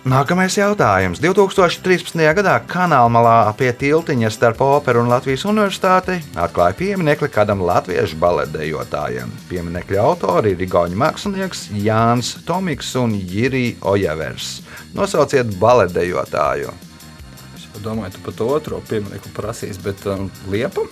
nākamais 0.06 0.56
jautājums. 0.58 1.22
2013. 1.22 2.22
gadā 2.38 2.56
kanālmalā 2.70 3.52
pie 3.58 3.72
tiltiņa 3.78 4.32
starp 4.34 4.62
Operu 4.66 5.04
un 5.04 5.12
Latvijas 5.14 5.46
Universitāti 5.50 6.20
atklāja 6.34 6.78
pieminiekli 6.78 7.30
kādam 7.34 7.62
latviešu 7.66 8.18
baletdejotājam. 8.22 9.34
Pieminekļa 9.50 10.06
autori 10.06 10.56
ir 10.56 10.64
Igaunijas 10.68 11.02
mākslinieks 11.06 11.66
Jānis 11.82 12.38
Tomiks 12.46 12.94
un 13.02 13.18
Jirija 13.18 13.78
Ojevers. 13.94 14.60
Nosauciet 14.98 15.54
baletdejotāju. 15.62 16.74
Domāju, 17.80 18.18
tu 18.18 18.26
par 18.26 18.36
to 18.36 18.50
otro 18.52 18.82
pieminiektu 18.90 19.32
prasīs, 19.36 19.80
bet 19.82 20.04
um, 20.12 20.28
liepa. 20.52 20.84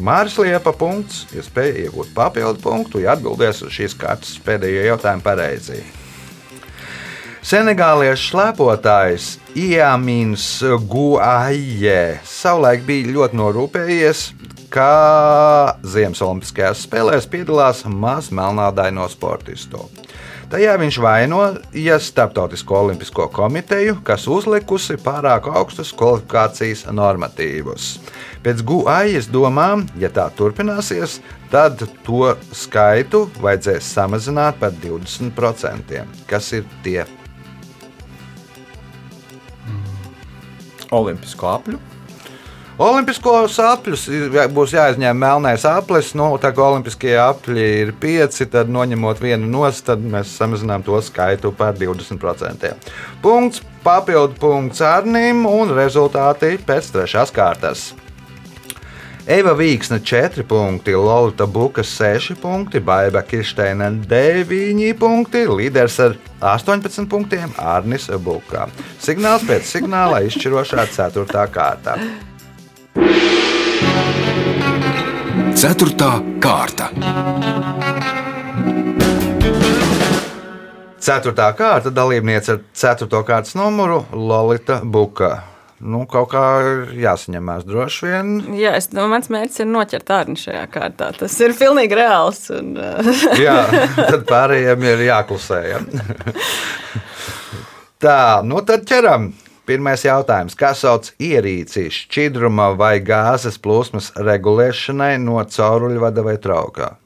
Māris 0.00 0.38
Liepa 0.40 0.72
punkts, 0.72 1.26
iespēja 1.36 1.84
iegūt 1.84 2.14
papildu 2.16 2.62
punktu, 2.64 3.02
ja 3.04 3.12
atbildēs 3.14 3.60
uz 3.66 3.74
šīs 3.76 3.96
kārtas 4.00 4.38
pēdējo 4.44 4.86
jautājumu 4.88 5.24
pareizi. 5.24 5.82
Senegāliešu 7.44 8.30
slēpotājs 8.32 9.26
Iamins 9.56 10.46
Guaijē 10.88 12.20
savulaik 12.28 12.84
bija 12.88 13.12
ļoti 13.14 13.38
norūpējies, 13.40 14.24
ka 14.72 14.90
Ziemas 15.82 16.20
Olimpiskajās 16.24 16.84
spēlēs 16.86 17.28
piedalās 17.30 17.82
maz 17.88 18.28
melnādaino 18.32 19.08
sportistu. 19.10 19.88
Tajā 20.50 20.72
viņš 20.82 20.96
vainoja 20.98 21.96
Startautisko 22.02 22.74
olimpisko 22.80 23.28
komiteju, 23.30 24.00
kas 24.02 24.24
uzlikusi 24.26 24.96
pārāk 24.98 25.44
augstus 25.46 25.92
kvalifikācijas 25.94 26.88
normatīvus. 26.90 27.92
Pēc 28.42 28.64
Guājas 28.66 29.28
domām, 29.30 29.84
ja 30.02 30.10
tā 30.10 30.24
turpināsies, 30.34 31.20
tad 31.52 31.84
to 32.02 32.32
skaitu 32.50 33.28
vajadzēs 33.38 33.92
samazināt 33.94 34.58
par 34.58 34.74
20%. 34.82 36.02
Kas 36.26 36.50
ir 36.58 36.66
tie? 36.82 37.04
Olimpisko 40.90 41.54
apļu. 41.54 41.89
Olimpiskos 42.80 43.58
apļus 43.60 44.06
ir- 44.08 44.48
būs 44.56 44.72
jāizņem 44.72 45.18
melnais 45.20 45.66
aplis. 45.68 46.14
Nu, 46.16 46.30
tā 46.40 46.48
kā 46.56 46.64
olimpiskie 46.64 47.12
apļi 47.12 47.66
ir 47.82 47.92
pieci, 47.92 48.46
tad 48.48 48.70
noņemot 48.72 49.20
vienu 49.20 49.46
nost, 49.46 49.84
tad 49.84 50.00
mēs 50.00 50.32
samazinām 50.38 50.82
to 50.82 50.96
skaitu 51.04 51.52
par 51.52 51.74
20%. 51.74 52.72
Punkts, 53.20 53.60
papildu 53.84 54.38
punkts 54.40 54.80
Arnim 54.80 55.44
un 55.46 55.68
rezultāti 55.76 56.56
pēc 56.56 56.88
trešās 56.94 57.30
kārtas. 57.30 57.92
Eva 59.28 59.52
Vīksne 59.54 60.00
4 60.00 60.42
punkti, 60.42 60.94
Lorita 60.96 61.46
Buka 61.46 61.82
6 61.84 62.34
punkti, 62.40 62.80
Baiba 62.80 63.20
Kirsteina 63.22 63.90
9 63.92 64.94
punkti, 64.94 65.44
līderis 65.46 66.00
ar 66.00 66.16
18 66.40 67.06
punktiem 67.06 67.52
Arnis 67.58 68.08
Buka. 68.24 68.70
Signāls 68.98 69.44
pēc 69.44 69.68
signāla 69.68 70.24
izšķirošā 70.24 70.88
4. 70.96 71.46
kārta. 71.52 71.98
Ceturtā 75.54 76.08
kārta. 76.42 76.88
Ceturtā 81.00 81.52
kārta 81.54 81.92
dalībniece 81.94 82.56
ar 82.56 82.58
4. 82.74 83.22
kārtas 83.28 83.54
numuru 83.54 84.02
Lorita 84.12 84.80
Buka. 84.82 85.30
Nu, 85.80 86.02
kaut 86.10 86.32
kā 86.34 86.42
jāsaņemās 86.92 87.62
droši 87.64 88.08
vien. 88.08 88.32
Jā, 88.58 88.74
es 88.76 88.90
domāju, 88.90 89.12
mans 89.14 89.30
mērķis 89.32 89.62
ir 89.62 89.68
noķert 89.70 90.10
ārni 90.12 90.36
šajā 90.36 90.66
kārtā. 90.74 91.12
Tas 91.16 91.36
ir 91.40 91.54
pilnīgi 91.56 91.96
reāls. 91.96 92.42
Un, 92.52 92.74
uh, 92.76 93.00
Jā, 93.46 93.62
tad 93.96 94.26
pārējiem 94.28 94.84
ir 94.90 95.06
jāklusē. 95.06 95.60
Ja? 95.70 95.78
Tā, 98.04 98.18
nu 98.44 98.60
tad 98.66 98.84
ķeram. 98.88 99.30
Pirmais 99.70 100.02
jautājums. 100.02 100.56
Kā 100.58 100.72
sauc 100.74 101.12
ierīci 101.22 101.84
šķidruma 101.94 102.72
vai 102.74 102.96
gāzes 103.06 103.60
plūsmas 103.62 104.10
regulēšanai 104.18 105.12
no 105.22 105.38
cauruļvada 105.46 106.26
vai 106.26 106.34
traukā? 106.42 106.96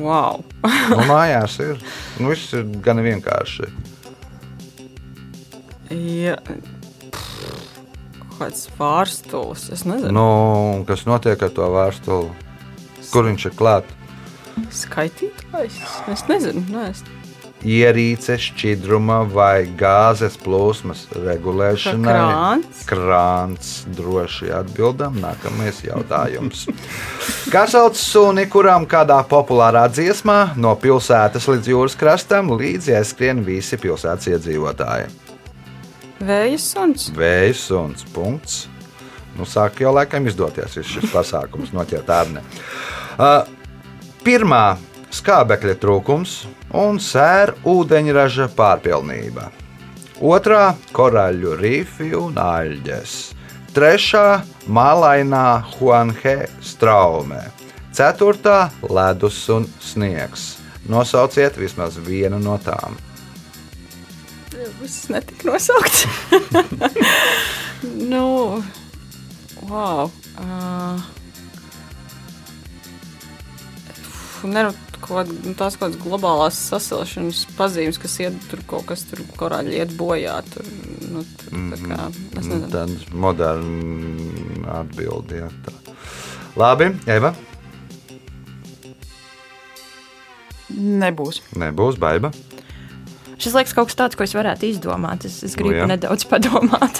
wow. 0.00 0.40
Nu, 0.64 1.00
mājās 1.08 1.58
ir. 1.64 1.80
Nu, 2.18 2.30
viss 2.32 2.52
ir 2.56 2.68
gan 2.84 3.00
vienkārši. 3.04 3.68
Jā. 5.94 6.38
Kāds 8.34 8.68
vārstulis, 8.78 9.68
es 9.74 9.84
nezinu. 9.86 10.12
Nu, 10.14 10.28
kas 10.88 11.04
notiek 11.08 11.42
ar 11.44 11.52
to 11.54 11.68
vārstuli? 11.72 12.32
Kur 13.12 13.28
viņš 13.28 13.50
ir 13.50 13.58
klāts? 13.58 14.00
Skaitītājs? 14.74 15.78
Es 16.10 16.24
nezinu. 16.30 16.64
Nē, 16.72 16.88
es... 16.92 17.04
ierīce, 17.64 18.36
šķidruma 18.40 19.22
vai 19.32 19.64
gāzes 19.78 20.36
plūsmas 20.40 21.06
regulēšanai. 21.16 22.14
Krāns? 22.14 22.82
Krāns 22.88 23.72
droši 23.96 24.52
atbildam. 24.54 25.18
Nākamais 25.24 25.80
jautājums. 25.86 26.66
Kā 27.52 27.64
sauc 27.70 27.98
suni, 27.98 28.46
kuram 28.52 28.86
kādā 28.88 29.18
populārā 29.28 29.86
dziesmā 29.92 30.54
no 30.60 30.74
pilsētas 30.80 31.48
līdz 31.50 31.72
jūras 31.72 31.98
krastam 31.98 32.52
līdzi 32.54 32.96
aizskrien 33.00 33.42
visi 33.46 33.80
pilsētas 33.80 34.30
iedzīvotāji? 34.34 35.10
Vējas 36.24 36.70
suns. 36.72 37.10
Vējas 37.16 37.66
suns. 37.68 38.06
Punkts. 38.14 38.64
Nu, 39.34 39.46
sāk 39.48 39.80
jau 39.82 39.90
laikam 39.96 40.28
izdoties 40.30 40.78
šis 40.86 41.10
pasākums, 41.10 41.72
noķert 41.74 42.10
ārni. 42.14 42.42
Uh, 43.18 43.42
pirmā 44.22 44.76
skābekļa 45.14 45.74
trūkums 45.78 46.32
un 46.74 46.98
sēra 47.02 47.54
ūdeņraža 47.68 48.48
pārpilnība. 48.56 49.50
Otrā- 50.24 50.74
koraļu 50.96 51.54
rifi 51.60 52.12
un 52.18 52.34
aļģes. 52.38 53.14
Trešā- 53.74 54.42
malainā 54.78 55.64
Huanhe 55.74 56.48
straume. 56.62 57.42
Ceturtā- 57.92 58.70
ledus 58.96 59.48
un 59.48 59.66
sniegs. 59.80 60.56
Nosauciet 60.88 61.56
vismaz 61.56 61.96
vienu 61.96 62.38
no 62.38 62.58
tām. 62.58 62.96
Viss 64.80 65.08
netika 65.08 65.48
nosaukts. 65.48 66.06
nu, 68.12 68.62
wow. 69.68 70.10
Uh, 70.38 71.00
ne, 74.44 74.62
nu, 74.62 74.72
kaut, 75.04 75.30
nu, 75.44 75.54
tās 75.58 75.78
kaut 75.78 75.90
kādas 75.90 76.02
globālās 76.02 76.58
sasilšanas 76.72 77.44
pazīmes, 77.58 78.00
kas 78.02 78.18
iet 78.24 78.36
tur 78.50 78.64
kaut 78.68 78.88
kas 78.90 79.06
tur 79.10 79.22
korāļi 79.38 79.78
iet 79.82 79.96
bojā. 79.98 80.40
Tur 80.50 80.68
Nu, 81.14 81.22
tā, 81.38 81.50
tā 81.70 81.78
kā, 81.78 81.98
es 82.10 82.46
Nu, 82.48 82.56
nezinu. 82.56 82.70
Tāda 82.72 83.18
moderna 83.24 84.78
atbilde. 84.80 85.42
Jā, 85.44 85.50
tā. 85.66 85.74
Labi, 86.58 86.90
Eva. 87.10 87.30
Nebūs. 90.74 91.42
Nebūs 91.60 92.00
baiva. 92.02 92.32
Šis 93.38 93.54
liekas 93.54 93.74
kaut 93.76 93.90
kas 93.90 93.98
tāds, 93.98 94.18
ko 94.18 94.26
es 94.26 94.34
varētu 94.34 94.66
izdomāt. 94.70 95.26
Es, 95.28 95.42
es 95.46 95.54
gribu 95.58 95.76
jā. 95.76 95.86
nu, 95.86 95.92
nedaudz 95.94 96.26
padomāt. 96.30 96.98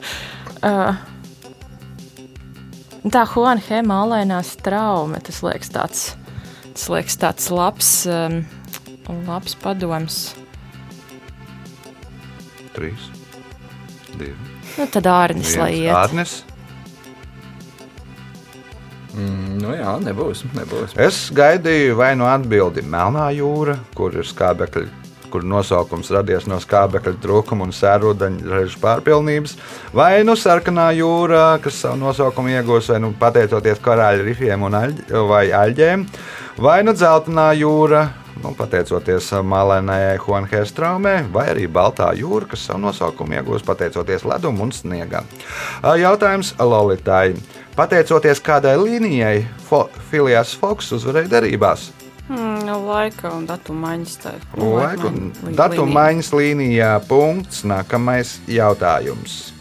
uh, 0.68 0.96
tā 3.12 3.24
Juanhe 3.32 3.82
mālainā 3.84 4.40
straume, 4.46 5.20
tas 5.24 5.42
liekas 5.44 5.72
tāds, 5.74 6.06
tas 6.76 6.88
liekas 6.92 7.16
tāds 7.20 7.46
labs, 7.50 7.90
um, 8.06 8.42
labs 9.26 9.56
padoms. 9.62 10.18
Trīs, 12.76 13.06
divi, 14.18 14.34
Nu, 14.76 14.84
tad 14.92 15.06
ārnis, 15.08 15.54
lai 15.56 15.70
viens. 15.72 15.86
iet. 15.86 15.96
Ārnes. 15.96 16.32
Mm, 19.16 19.54
nu 19.62 19.70
jā, 19.72 19.94
nebūs. 20.04 20.42
nebūs. 20.52 20.92
Es 21.00 21.30
gaidīju 21.32 21.94
vai 21.96 22.10
nu 22.20 22.26
atbildi 22.28 22.82
Melnā 22.84 23.30
jūra, 23.32 23.78
kur 23.96 24.12
ir 24.12 24.28
skābekļi, 24.28 24.90
kur 25.30 25.44
nosaukums 25.46 26.10
radies 26.14 26.46
no 26.50 26.58
skābekļa 26.62 27.16
trūkuma 27.22 27.66
un 27.66 27.74
sērūdeņraža 27.76 28.82
pārpilnības, 28.82 29.56
vai 29.96 30.20
nu 30.26 30.36
sarkanā 30.38 30.90
jūra, 30.98 31.46
kas 31.64 31.80
savu 31.84 32.00
nosaukumu 32.04 32.54
iegūs 32.56 32.92
vai 32.92 33.00
nu 33.04 33.12
pateicoties 33.18 33.82
korāļu 33.84 34.28
rifiem 34.28 34.68
aļ, 34.68 34.94
vai 35.28 35.48
aļģēm, 35.54 36.06
vai 36.62 36.78
nu 36.86 36.94
dzeltenā 36.96 37.50
jūra, 37.58 38.06
nu, 38.42 38.52
pateicoties 38.56 39.30
mālainajai 39.46 40.16
Juanherstraumē, 40.20 41.16
vai 41.32 41.48
arī 41.52 41.66
Baltā 41.72 42.10
jūra, 42.16 42.48
kas 42.50 42.66
savu 42.68 42.84
nosaukumu 42.86 43.38
iegūs 43.38 43.66
pateicoties 43.66 44.26
ledum 44.28 44.60
un 44.64 44.72
sniegam. 44.74 45.28
Jautājums 45.82 46.54
Lolitai. 46.60 47.36
Pateicoties 47.76 48.40
kādai 48.40 48.76
līnijai, 48.80 49.44
Fo 49.68 49.86
Filijas 50.10 50.56
Foks 50.56 50.94
uzvarēja 50.96 51.34
derībās. 51.36 51.90
Mm, 52.26 52.70
laika 52.88 53.30
un 53.36 53.44
datuma 53.46 53.92
maiņas 53.92 54.16
tā 54.18 54.32
ir. 54.34 54.46
Laiku 54.58 55.10
un 55.12 55.54
datumu 55.54 55.94
maiņas 55.94 56.32
līnijā 56.34 56.96
punkts. 57.06 57.62
Nākamais 57.68 58.40
jautājums. 58.50 59.52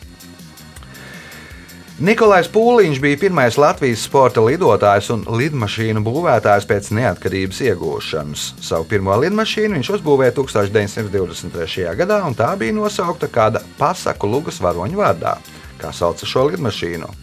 Nikolais 1.96 2.50
Pūliņš 2.52 2.98
bija 3.00 3.18
pirmais 3.22 3.56
Latvijas 3.56 4.02
sporta 4.04 4.42
lidotājs 4.44 5.08
un 5.14 5.22
lidmašīnu 5.30 6.02
būvētājs 6.04 6.66
pēc 6.68 6.90
neatkarības 6.98 7.62
iegūšanas. 7.70 8.48
Savu 8.66 8.84
pirmo 8.90 9.16
lidmašīnu 9.22 9.78
viņš 9.78 9.92
uzbūvēja 10.00 10.34
1923. 10.36 11.86
gadā, 12.02 12.18
un 12.28 12.36
tā 12.36 12.50
bija 12.60 12.76
nosaukta 12.76 13.30
kāda 13.32 13.62
pasaku 13.78 14.28
lugas 14.28 14.60
varoņa 14.60 15.00
vārdā. 15.00 15.38
Kā 15.80 15.94
sauca 15.96 16.28
šo 16.28 16.50
lidmašīnu? 16.50 17.14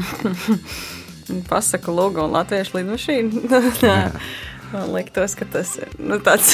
Pasaka, 1.48 1.92
logo 1.94 2.24
un 2.26 2.36
latviešu 2.36 2.80
lidmašīna. 2.80 3.90
Man 4.70 4.92
liekas, 4.94 5.34
ka 5.34 5.48
tas 5.50 5.72
ir 5.80 5.90
nu, 5.98 6.20
tāds 6.22 6.52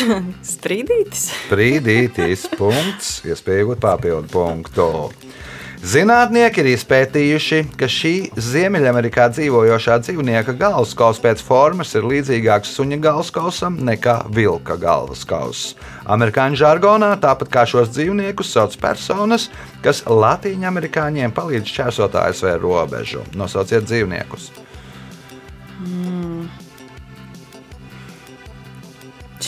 strīdītis. 0.49 1.27
Brīdītis, 1.51 2.47
punkts, 2.57 3.19
iespēja 3.29 3.67
iegūt 3.67 3.83
papildu 3.83 4.33
punktu. 4.33 4.87
Zinātnieki 5.87 6.65
ir 6.65 6.67
izpētījuši, 6.73 7.59
ka 7.79 7.87
šī 7.87 8.11
Ziemeļamerikā 8.43 9.29
dzīvojošā 9.31 10.01
dzīvnieka 10.03 10.57
galvaskausa 10.59 11.23
pēc 11.23 11.45
formas 11.47 11.95
ir 11.95 12.09
līdzīgāks 12.11 12.73
suņa 12.75 12.99
galvaskausam 13.05 13.77
nekā 13.87 14.17
vilka 14.35 14.75
galvaskauss. 14.83 15.77
Amerikāņu 16.11 16.59
žargonā, 16.59 17.13
tāpat 17.23 17.55
kā 17.55 17.63
šos 17.71 17.93
dzīvniekus, 17.95 18.51
sauc 18.57 18.75
personas, 18.83 19.47
kas 19.85 20.03
latīņu 20.11 20.67
amerikāņiem 20.73 21.37
palīdz 21.37 21.71
šķērsot 21.71 22.19
ASV 22.25 22.57
robežu. 22.65 23.23
Nosauciet 23.39 23.87
dzīvniekus. 23.87 24.51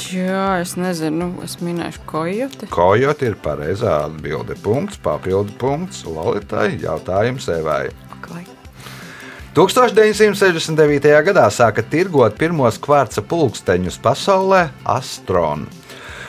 Jā, 0.08 0.60
es 0.62 0.74
nezinu, 0.78 1.16
nu, 1.18 1.42
es 1.44 1.58
minēšu 1.64 2.04
kojote. 2.08 2.68
Kojot 2.72 3.24
ir 3.26 3.36
pareizā 3.44 4.04
atbilde. 4.06 4.56
Punkts, 4.64 5.00
papildu 5.02 5.52
punkts, 5.60 6.04
Lolitai 6.08 6.78
jautājums 6.80 7.48
Evai. 7.52 7.88
Okay. 8.18 8.46
1969. 9.58 11.10
gadā 11.26 11.48
sāka 11.50 11.82
tirgot 11.82 12.36
pirmos 12.38 12.78
kvarca 12.78 13.24
pulksteņus 13.26 13.98
pasaulē 14.04 14.68
Astron, 14.86 15.66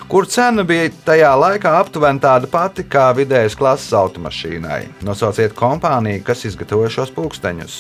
kur 0.10 0.26
cena 0.26 0.66
bija 0.66 0.90
tajā 1.06 1.36
laikā 1.38 1.76
aptuveni 1.80 2.24
tāda 2.24 2.50
pati 2.50 2.88
kā 2.90 3.12
vidējas 3.14 3.60
klases 3.60 3.94
automašīnai. 3.94 4.82
Nosauciet 5.06 5.54
kompāniju, 5.60 6.24
kas 6.26 6.48
izgatavoja 6.50 6.96
šos 6.98 7.14
pulksteņus. 7.14 7.80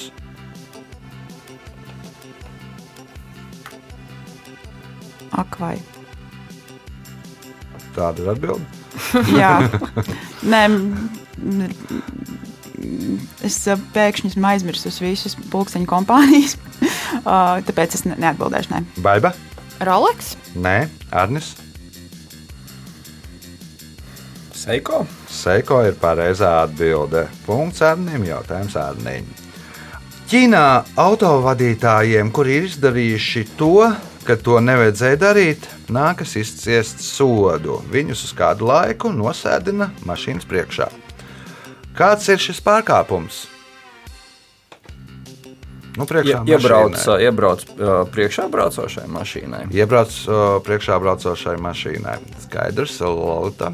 Ak, 5.37 5.59
vai. 5.61 5.75
Tāda 7.95 8.23
ir 8.23 8.31
atbilde. 8.33 8.65
Jā, 9.39 9.53
Nē, 10.49 10.63
es 13.45 13.57
pēkšņi 13.95 14.33
esmu 14.33 14.49
aizmirsis 14.51 14.99
visas 15.03 15.37
pulksteņu 15.51 15.89
kompānijas. 15.89 16.57
Tāpēc 17.69 17.97
es 17.97 18.05
ne- 18.07 18.17
neatbildēšu. 18.19 18.73
Ne. 18.73 18.83
Baiba? 19.03 19.33
Rolex? 19.85 20.35
Nē, 20.59 20.77
Arnis. 21.15 21.53
Seiko? 24.59 25.05
Seiko 25.31 25.79
ir 25.87 25.95
pareizā 26.01 26.65
atbilde. 26.65 27.27
Punkts 27.45 27.81
Arnim, 27.85 28.25
jautājums 28.27 28.75
Arnim. 28.79 29.29
Ķīnā 30.29 30.63
autovadītājiem, 30.99 32.27
kuri 32.35 32.59
ir 32.59 32.67
izdarījuši 32.67 33.45
to, 33.57 33.87
ka 34.27 34.35
to 34.39 34.59
nevajadzēja 34.63 35.19
darīt, 35.21 35.67
nākas 35.91 36.35
izciest 36.39 37.03
sodu. 37.03 37.79
Viņus 37.91 38.25
uz 38.29 38.33
kādu 38.37 38.69
laiku 38.69 39.11
nosēdina 39.13 39.91
mašīnas 40.07 40.47
priekšā. 40.49 40.89
Kāds 41.97 42.29
ir 42.31 42.39
šis 42.39 42.61
pārkāpums? 42.63 43.47
Nu, 45.99 46.05
priekšā 46.07 46.45
Ie, 46.47 46.55
iebrauc, 46.55 46.95
mašīnai. 46.95 47.23
iebrauc 47.27 47.63
uh, 47.75 47.89
priekšā 48.13 48.45
braucošai 48.53 49.07
mašīnai. 49.11 49.65
Iebrauc 49.75 50.15
uh, 50.29 50.37
priekšā 50.63 50.95
braucošai 51.03 51.57
mašīnai. 51.59 52.15
Skaidrs, 52.45 52.99
Lorita. 53.03 53.73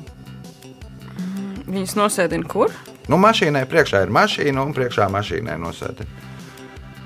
Viņus 1.70 1.94
nosēdina 2.00 2.50
kur? 2.50 2.74
Nu, 3.12 3.20
mašīnai 3.22 3.68
priekšā 3.70 4.06
ir 4.08 4.14
mašīna 4.16 4.64
un 4.66 4.74
priekšā 4.74 5.06
mašīnai 5.14 5.60
nosēdi. 5.62 6.08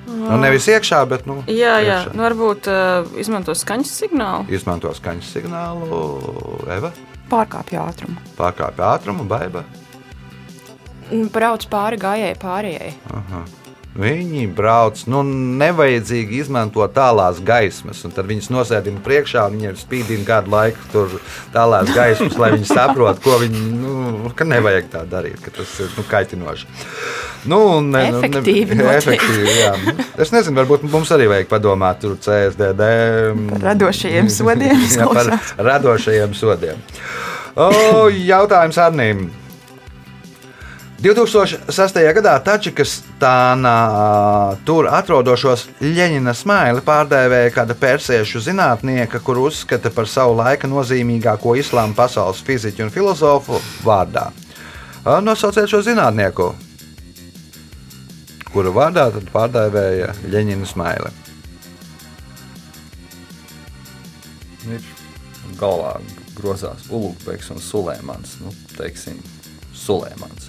Nu, 0.10 0.38
nevis 0.42 0.66
iekšā, 0.72 1.04
bet 1.10 1.26
nu, 1.30 1.40
Jā, 1.48 1.76
jā. 1.84 2.00
priekšā. 2.02 2.16
Nu, 2.18 2.24
varbūt 2.26 2.70
uh, 2.72 3.12
izmanto 3.22 3.54
skaņas 3.56 3.92
signālu. 4.02 4.48
Izmanto 4.54 4.92
skaņas 4.98 5.30
signālu, 5.38 6.00
Eva, 6.74 6.92
Pārkāpju 7.30 7.78
ātrumu. 7.84 8.18
pārkāpja 8.40 8.88
ātrumu, 8.96 9.28
baiba. 9.30 9.62
Brauc 11.34 11.66
pāri 11.70 11.98
gājēji 12.02 12.38
pārējai. 12.42 12.92
Viņi 14.00 14.46
brauc, 14.56 15.02
nu, 15.12 15.24
nevajadzīgi 15.60 16.38
izmanto 16.40 16.86
tālās 16.96 17.42
gaismas, 17.44 18.00
un 18.08 18.14
tad 18.16 18.30
viņas 18.30 18.48
nosēdina 18.54 19.02
priekšā, 19.04 19.48
un 19.50 19.58
viņi 19.58 19.68
ir 19.74 19.80
spīdīgi 19.82 20.24
kādu 20.28 20.54
laiku 20.54 20.86
tur 20.94 21.16
tālās 21.52 21.90
gaismas, 21.96 22.38
lai 22.40 22.54
viņi 22.54 22.70
saprotu, 22.70 23.20
ko 23.26 23.40
viņi, 23.42 23.64
nu, 23.82 24.32
ka 24.40 24.48
nevajag 24.48 24.88
tā 24.94 25.02
darīt, 25.10 25.42
ka 25.44 25.52
tas 25.58 25.74
ir, 25.84 25.90
nu, 25.98 26.06
kaitinoši. 26.08 26.70
Nu, 27.50 27.60
ne- 27.82 28.06
nu, 28.12 28.22
ne- 28.22 28.30
Efektīvi 28.30 28.78
noteikti. 28.80 29.18
efektīvi, 29.18 29.58
jā. 29.58 29.74
Es 30.20 30.32
nezinu, 30.36 30.62
varbūt 30.62 30.88
mums 30.92 31.12
arī 31.16 31.28
vajag 31.34 31.52
padomāt 31.52 32.00
tur 32.04 32.16
CSDD. 32.24 32.88
Par 33.52 33.68
radošajiem 33.74 34.32
sodiem 34.38 34.86
Jā, 34.96 35.10
par 35.12 35.34
radošajiem 35.58 36.34
sodiem. 36.40 36.80
O, 37.60 38.08
jautājums 38.14 38.78
Arnīm. 38.80 39.28
2006. 41.00 41.96
gadā 42.12 42.34
Tačikastānā 42.44 43.76
tur 44.68 44.90
atrodošos 44.92 45.70
Leņķina 45.80 46.34
smaili 46.36 46.84
pārdēvēja 46.84 47.54
kāda 47.56 47.76
persiešu 47.80 48.42
zinātnieka, 48.44 49.22
kur 49.24 49.40
uzskata 49.46 49.94
par 49.96 50.10
savu 50.12 50.36
laika 50.42 50.68
nozīmīgāko 50.68 51.56
islāma 51.62 51.96
pasaules 51.96 52.44
fiziķu 52.44 52.84
un 52.84 52.92
filozofu 52.92 53.62
vārdā. 53.88 54.26
Nosauciet 55.24 55.72
šo 55.72 55.80
zinātnieku, 55.88 56.50
kuru 58.52 58.76
vārdā 58.76 59.08
tad 59.16 59.32
pārdēvēja 59.32 60.12
Leņķina 60.28 60.68
smaili. 60.68 61.16
Galvā 65.64 65.96
grozās 66.36 66.92
Ulūks 66.92 67.54
un 67.56 67.64
Sulēmans. 67.64 68.40
Nu, 68.44 68.52
teiksim, 68.76 69.24
Sulēmans. 69.72 70.49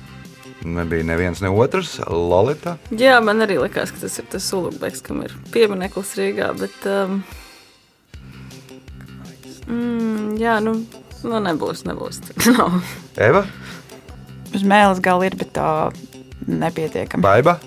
Nebija 0.64 1.04
neviens 1.08 1.40
ne 1.40 1.48
otrs, 1.48 1.94
Lolita. 2.10 2.76
Jā, 2.92 3.16
man 3.24 3.40
arī 3.40 3.56
likās, 3.62 3.92
ka 3.94 4.02
tas 4.02 4.18
ir 4.20 4.26
tas 4.28 4.48
Ulubeks, 4.52 5.00
kam 5.06 5.22
ir 5.24 5.32
piemineklis 5.54 6.12
Rīgā. 6.18 6.50
Bet, 6.60 6.76
um, 6.90 7.22
mm, 9.68 10.36
jā, 10.40 10.58
nu, 10.64 10.74
nu 11.24 11.40
nebūs, 11.46 11.84
nebūs. 11.88 12.20
Nav. 12.56 12.80
Eva. 13.20 13.44
uz 14.54 14.64
mēles 14.66 15.00
gala 15.04 15.28
ir, 15.30 15.36
bet 15.40 15.52
tā 15.56 15.66
nepietiekami. 16.46 17.22
Baiba. 17.24 17.58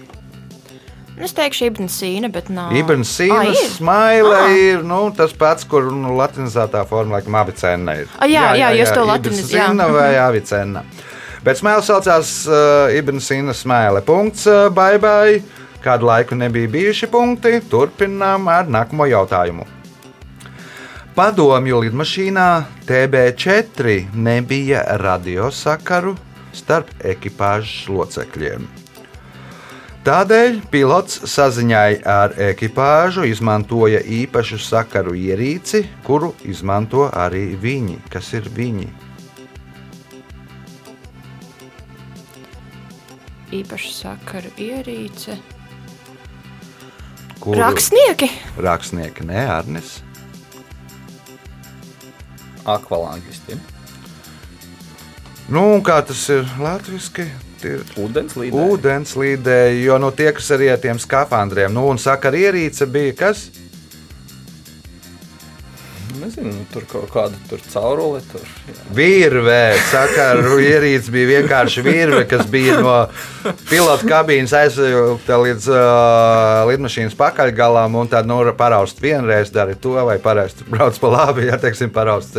Nu, 1.13 1.27
Es 1.27 1.33
teikšu, 1.37 1.67
Ibn 1.69 1.85
Sīna, 1.93 2.29
bet 2.33 2.47
nav. 2.49 2.71
Ibn 2.73 3.03
ir? 3.05 3.59
smaile 3.75 4.33
Ah. 4.33 4.49
ir 4.57 4.81
nu, 4.83 4.97
tas 5.13 5.31
pats, 5.37 5.61
kur 5.69 5.91
nu, 5.93 6.15
latinizētā 6.17 6.81
forma, 6.89 7.19
laikam, 7.19 7.35
avicēna 7.37 7.93
ir. 8.01 8.07
Ah, 8.17 8.25
jā, 8.25 8.47
jā, 8.57 8.71
jūs 8.79 8.89
to 8.95 9.03
Ibn 9.03 9.11
latiniz- 9.11 9.51
jā. 9.53 9.67
Sīna 9.69 9.91
vai 9.93 10.07
avicēna. 10.17 10.81
Bet 11.43 11.59
smēle 11.59 11.83
saucās 11.83 12.29
uh, 12.47 12.87
Ibn 12.95 13.19
Sīnas 13.19 13.65
smēle. 13.65 13.99
Punkts 14.07 14.47
uh, 14.47 14.69
baibai. 14.71 15.41
Kādu 15.83 16.07
laiku 16.07 16.37
nebija 16.39 16.71
bijuši 16.71 17.09
punkti. 17.11 17.57
Turpinām 17.67 18.47
ar 18.47 18.69
nākamo 18.71 19.07
jautājumu. 19.11 19.67
Padomju 21.13 21.83
lidmašīnā 21.83 22.47
TB4 22.87 24.15
nebija 24.15 24.85
radiosakaru 25.03 26.15
starp 26.55 26.89
ekipāžas 27.05 27.91
locekļiem. 27.91 28.65
Tādēļ 30.03 30.57
pilots 30.71 31.21
saziņai 31.31 32.01
ar 32.07 32.33
ekipāžu 32.49 33.27
izmantoja 33.29 34.01
īpašu 34.03 34.57
sakaru 34.59 35.13
ierīci, 35.15 35.85
kuru 36.07 36.33
izmanto 36.43 37.05
arī 37.07 37.45
viņi. 37.59 38.01
Kas 38.11 38.33
ir 38.35 38.49
viņi? 38.51 38.89
Īpaša 43.59 43.91
sakaru 43.97 44.51
ierīce. 44.61 45.37
Kuru 47.43 47.59
Rakstnieki. 47.59 48.29
Rakstnieki, 48.63 49.25
nē, 49.27 49.45
Arnis. 49.51 49.97
Akvalangisti. 52.63 53.57
Nu, 55.51 55.65
un 55.75 55.81
kā 55.83 55.99
tas 56.07 56.21
ir 56.31 56.45
latviešu? 56.63 57.25
Ir 57.63 57.83
Ūdens 57.95 58.33
līdzi. 58.35 58.59
ūdens 58.59 59.13
līdēji, 59.15 59.83
jo 59.85 59.95
nu, 60.03 60.09
tie, 60.11 60.33
kas 60.35 60.49
arī 60.51 60.67
ar 60.73 60.81
tiem 60.83 60.97
skafandriem, 60.99 61.71
nu, 61.71 61.85
un 61.87 61.99
sakaru 61.99 62.41
ierīce 62.41 62.87
bija 62.91 63.13
kas? 63.21 63.45
Nezinu, 66.23 66.53
nu, 66.55 66.63
tur 66.71 66.85
kaut 66.87 67.09
kāda 67.11 67.39
tur 67.49 67.59
caurule. 67.67 68.21
Tur. 68.31 68.43
Virve, 68.95 69.75
sakaru 69.89 70.55
ierīce 70.63 71.11
bija 71.11 71.39
vienkārši 71.39 71.83
virve, 71.83 72.21
kas 72.29 72.45
bija 72.51 72.77
no 72.79 72.93
pilota 73.67 74.07
kabīnes 74.07 74.53
aizvilkta 74.55 75.39
līdz 75.41 75.67
uh, 75.73 76.61
lidmašīnas 76.69 77.17
pakaļgalam, 77.19 77.97
un 77.99 78.11
tad 78.11 78.29
nu, 78.29 78.37
paraust 78.55 79.01
vienreiz 79.03 79.51
dari 79.51 79.75
to, 79.75 79.97
vai 80.07 80.15
paraust 80.23 80.63
brauc 80.69 80.99
pa 81.01 81.11
labi, 81.11 81.47
ja 81.49 81.57
teiksim, 81.59 81.91
paraust 81.93 82.37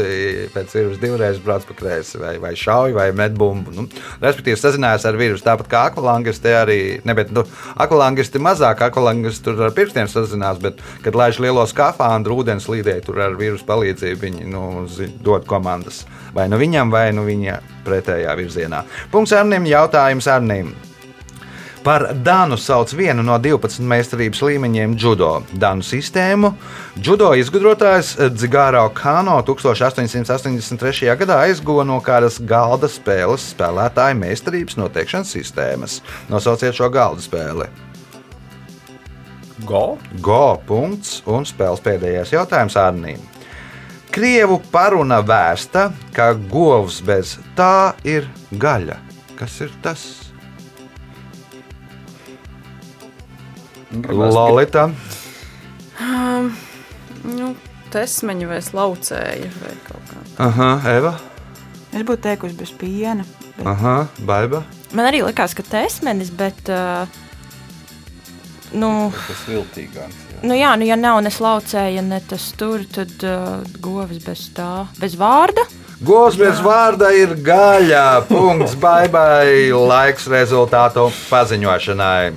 pēc 0.54 0.72
virves 0.78 1.02
divreiz 1.02 1.42
brauc 1.44 1.66
pa 1.68 1.76
kreisi, 1.76 2.16
vai, 2.22 2.38
vai 2.40 2.54
šauj, 2.56 2.96
vai 2.96 3.10
met 3.16 3.36
bumbu. 3.36 3.74
Nu, 3.76 3.86
respektīvi, 4.24 4.56
sazinājās 4.60 5.04
ar 5.10 5.20
virves, 5.20 5.44
tāpat 5.44 5.68
kā 5.70 5.84
akvalangisti 5.90 6.56
arī, 6.56 6.80
ne, 7.04 7.18
bet 7.18 7.34
nu, 7.36 7.44
akvalangisti 7.84 8.40
mazāk, 8.40 8.86
akvalangisti 8.88 9.44
tur 9.44 9.66
ar 9.68 9.76
pirkstiem 9.76 10.08
sazinās, 10.08 10.62
bet, 10.64 10.80
kad 11.04 11.20
laiž 11.20 11.42
lielo 11.44 11.66
skafandru 11.68 12.40
ūdens 12.40 12.70
līdē, 12.70 12.96
tur 13.04 13.20
ar 13.28 13.36
virves 13.36 13.66
palīdzību 13.74 14.24
viņi 14.24 14.48
nu, 14.54 14.64
dod 15.26 15.46
komandas. 15.50 16.04
Vai 16.34 16.48
nu 16.50 16.58
viņam, 16.58 16.94
vai 16.94 17.10
nu 17.14 17.26
viņa 17.26 17.60
pretējā 17.84 18.34
virzienā. 18.38 18.82
Punkts 19.12 19.34
Arnim, 19.36 19.66
jautājums 19.68 20.30
Arnim. 20.30 20.74
Par 21.84 22.06
Dānu 22.24 22.56
sauc 22.56 22.94
vienu 22.96 23.20
no 23.20 23.34
12 23.36 23.84
meistarības 23.84 24.40
līmeņiem 24.40 24.94
judo. 24.96 25.42
Dānu 25.52 25.84
sistēmu 25.84 26.54
judo 26.96 27.28
izgudrotājs 27.36 28.14
Dzigāro 28.32 28.86
Kano 28.96 29.36
1883. 29.44 31.12
gadā 31.20 31.42
aizguva 31.44 31.84
no 31.84 31.98
kādas 32.00 32.40
galda 32.40 32.88
spēles 32.88 33.50
spēlētāja 33.52 34.16
meistarības 34.16 34.80
noteikšanas 34.80 35.36
sistēmas. 35.36 35.98
Nosauciet 36.32 36.72
šo 36.80 36.88
galda 36.94 37.20
spēli. 37.20 37.68
Go? 39.68 39.98
Go 40.24 40.56
punkts 40.64 41.20
un 41.28 41.44
spēles 41.44 41.84
pēdējais 41.84 42.32
jautājums 42.32 42.80
Arnīm. 42.80 43.33
Krievu 44.14 44.60
paruna 44.70 45.18
vēsta, 45.26 45.88
ka 46.14 46.28
govs 46.50 47.00
bez 47.02 47.34
tā 47.58 47.94
ir 48.06 48.28
gaļa. 48.62 49.00
Kas 49.34 49.56
ir 49.64 49.72
tas? 49.82 50.04
Lolita. 54.14 54.88
Nu, 57.24 57.54
tesmeņi 57.94 58.48
vai 58.50 58.60
slaucēji 58.62 59.50
vai 59.60 59.74
kaut 59.86 60.10
kā. 60.10 60.22
Aha, 60.46 60.70
Eva. 60.90 61.14
Es 61.94 62.02
būtu 62.02 62.24
teikusi 62.26 62.58
bez 62.58 62.72
piena. 62.74 63.24
Bet 63.56 63.66
Aha, 63.70 63.94
Baiba. 64.26 64.64
Man 64.94 65.06
arī 65.08 65.22
likās, 65.26 65.54
ka 65.54 65.62
tesmenis, 65.66 66.30
bet. 66.34 66.58
Uh, 66.70 67.06
nu, 68.74 69.10
Tas 69.14 69.44
viltīgāks. 69.50 70.18
jā. 70.18 70.23
Nu, 70.44 70.56
jā, 70.56 70.74
nu, 70.78 70.86
ja 70.88 70.96
nav 71.00 71.20
ne 71.24 71.32
slaucēja, 71.32 72.02
ne 72.04 72.20
tas 72.28 72.50
tur, 72.58 72.84
tad 72.92 73.12
uh, 73.26 73.64
govis 73.82 74.22
bez 74.24 74.48
tā, 74.56 74.86
bez 75.00 75.16
vārda. 75.20 75.64
Govs 76.04 76.36
bez 76.36 76.58
vārda 76.60 77.12
ir 77.16 77.36
gaļa. 77.44 78.24
Punkts, 78.28 78.74
baibai. 78.76 79.70
Laiks 79.72 80.26
rezultātu 80.28 81.06
paziņošanai. 81.30 82.34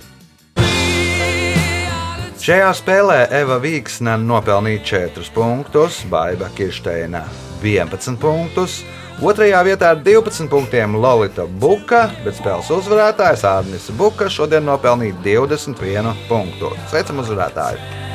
Šajā 2.47 2.69
spēlē 2.79 3.17
Eva 3.41 3.57
Vīksne 3.59 4.13
nopelnīja 4.23 5.09
4 5.11 5.33
punktus, 5.35 5.97
Baiba 6.07 6.47
Kirsteina 6.55 7.25
11 7.59 8.15
punktus. 8.21 8.77
Otrajā 9.17 9.63
vietā 9.65 9.95
ar 9.95 10.01
12 10.05 10.45
punktiem 10.51 10.93
Lorita 11.01 11.47
Buka, 11.49 12.03
bet 12.21 12.37
spēles 12.37 12.69
uzvarētājs 12.69 13.47
Arnis 13.49 13.89
Buka 13.97 14.29
šodien 14.29 14.69
nopelnīja 14.69 15.17
21 15.25 16.13
punktu. 16.29 16.75
Sveicam 16.91 17.25
uzvarētāju! 17.25 18.06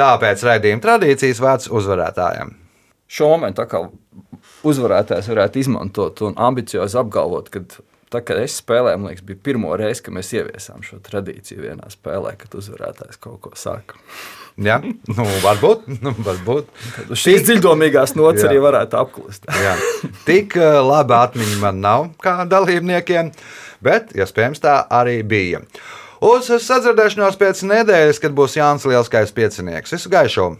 Tāpēc 0.00 0.44
raidījuma 0.46 0.84
tradīcijas 0.84 1.42
vārds 1.44 1.70
uzvarētājiem. 1.76 2.54
Šo 3.10 3.28
momentu 3.34 3.60
tā 3.60 3.66
kā 3.68 3.82
uzvarētājs 4.66 5.28
varētu 5.28 5.60
izmantot 5.60 6.22
un 6.24 6.36
ambiciozi 6.40 6.96
apgalvot, 7.00 7.50
ka 7.52 7.62
tā, 8.12 8.22
kad 8.22 8.38
es 8.40 8.56
spēlēju, 8.62 9.00
man 9.00 9.12
liekas, 9.12 9.26
bija 9.26 9.42
pirmo 9.50 9.74
reizi, 9.78 10.04
kad 10.06 10.16
mēs 10.16 10.32
ieviesām 10.36 10.84
šo 10.86 11.00
tradīciju 11.04 11.66
vienā 11.66 11.90
spēlē, 11.92 12.36
kad 12.40 12.56
uzvarētājs 12.62 13.20
kaut 13.20 13.40
ko 13.44 13.52
saka. 13.58 14.00
Ja? 14.60 14.78
Nu, 14.80 15.26
varbūt, 15.44 15.86
nu, 16.04 16.14
varbūt. 16.26 16.72
Šīs 17.12 17.46
dziļdomīgās 17.48 18.16
nots 18.18 18.44
arī 18.46 18.60
varētu 18.62 18.98
apklust. 19.00 19.48
Jā. 19.62 19.76
Tik 20.26 20.56
eh, 20.60 20.80
laba 20.84 21.24
atmiņa 21.28 21.60
man 21.62 21.80
nav 21.84 22.10
kā 22.24 22.40
dalībniekiem, 22.48 23.32
bet 23.84 24.14
iespējams 24.16 24.64
tā 24.64 24.80
arī 25.00 25.20
bija. 25.26 25.64
Uz 26.20 26.50
sadzirdēšanos 26.52 27.38
pēc 27.40 27.62
nedēļas, 27.64 28.20
kad 28.20 28.36
būs 28.36 28.58
Jānis 28.60 28.84
Lielskais 28.84 29.32
piecinieks. 29.32 29.96
Visu 29.96 30.12
gaišu! 30.12 30.50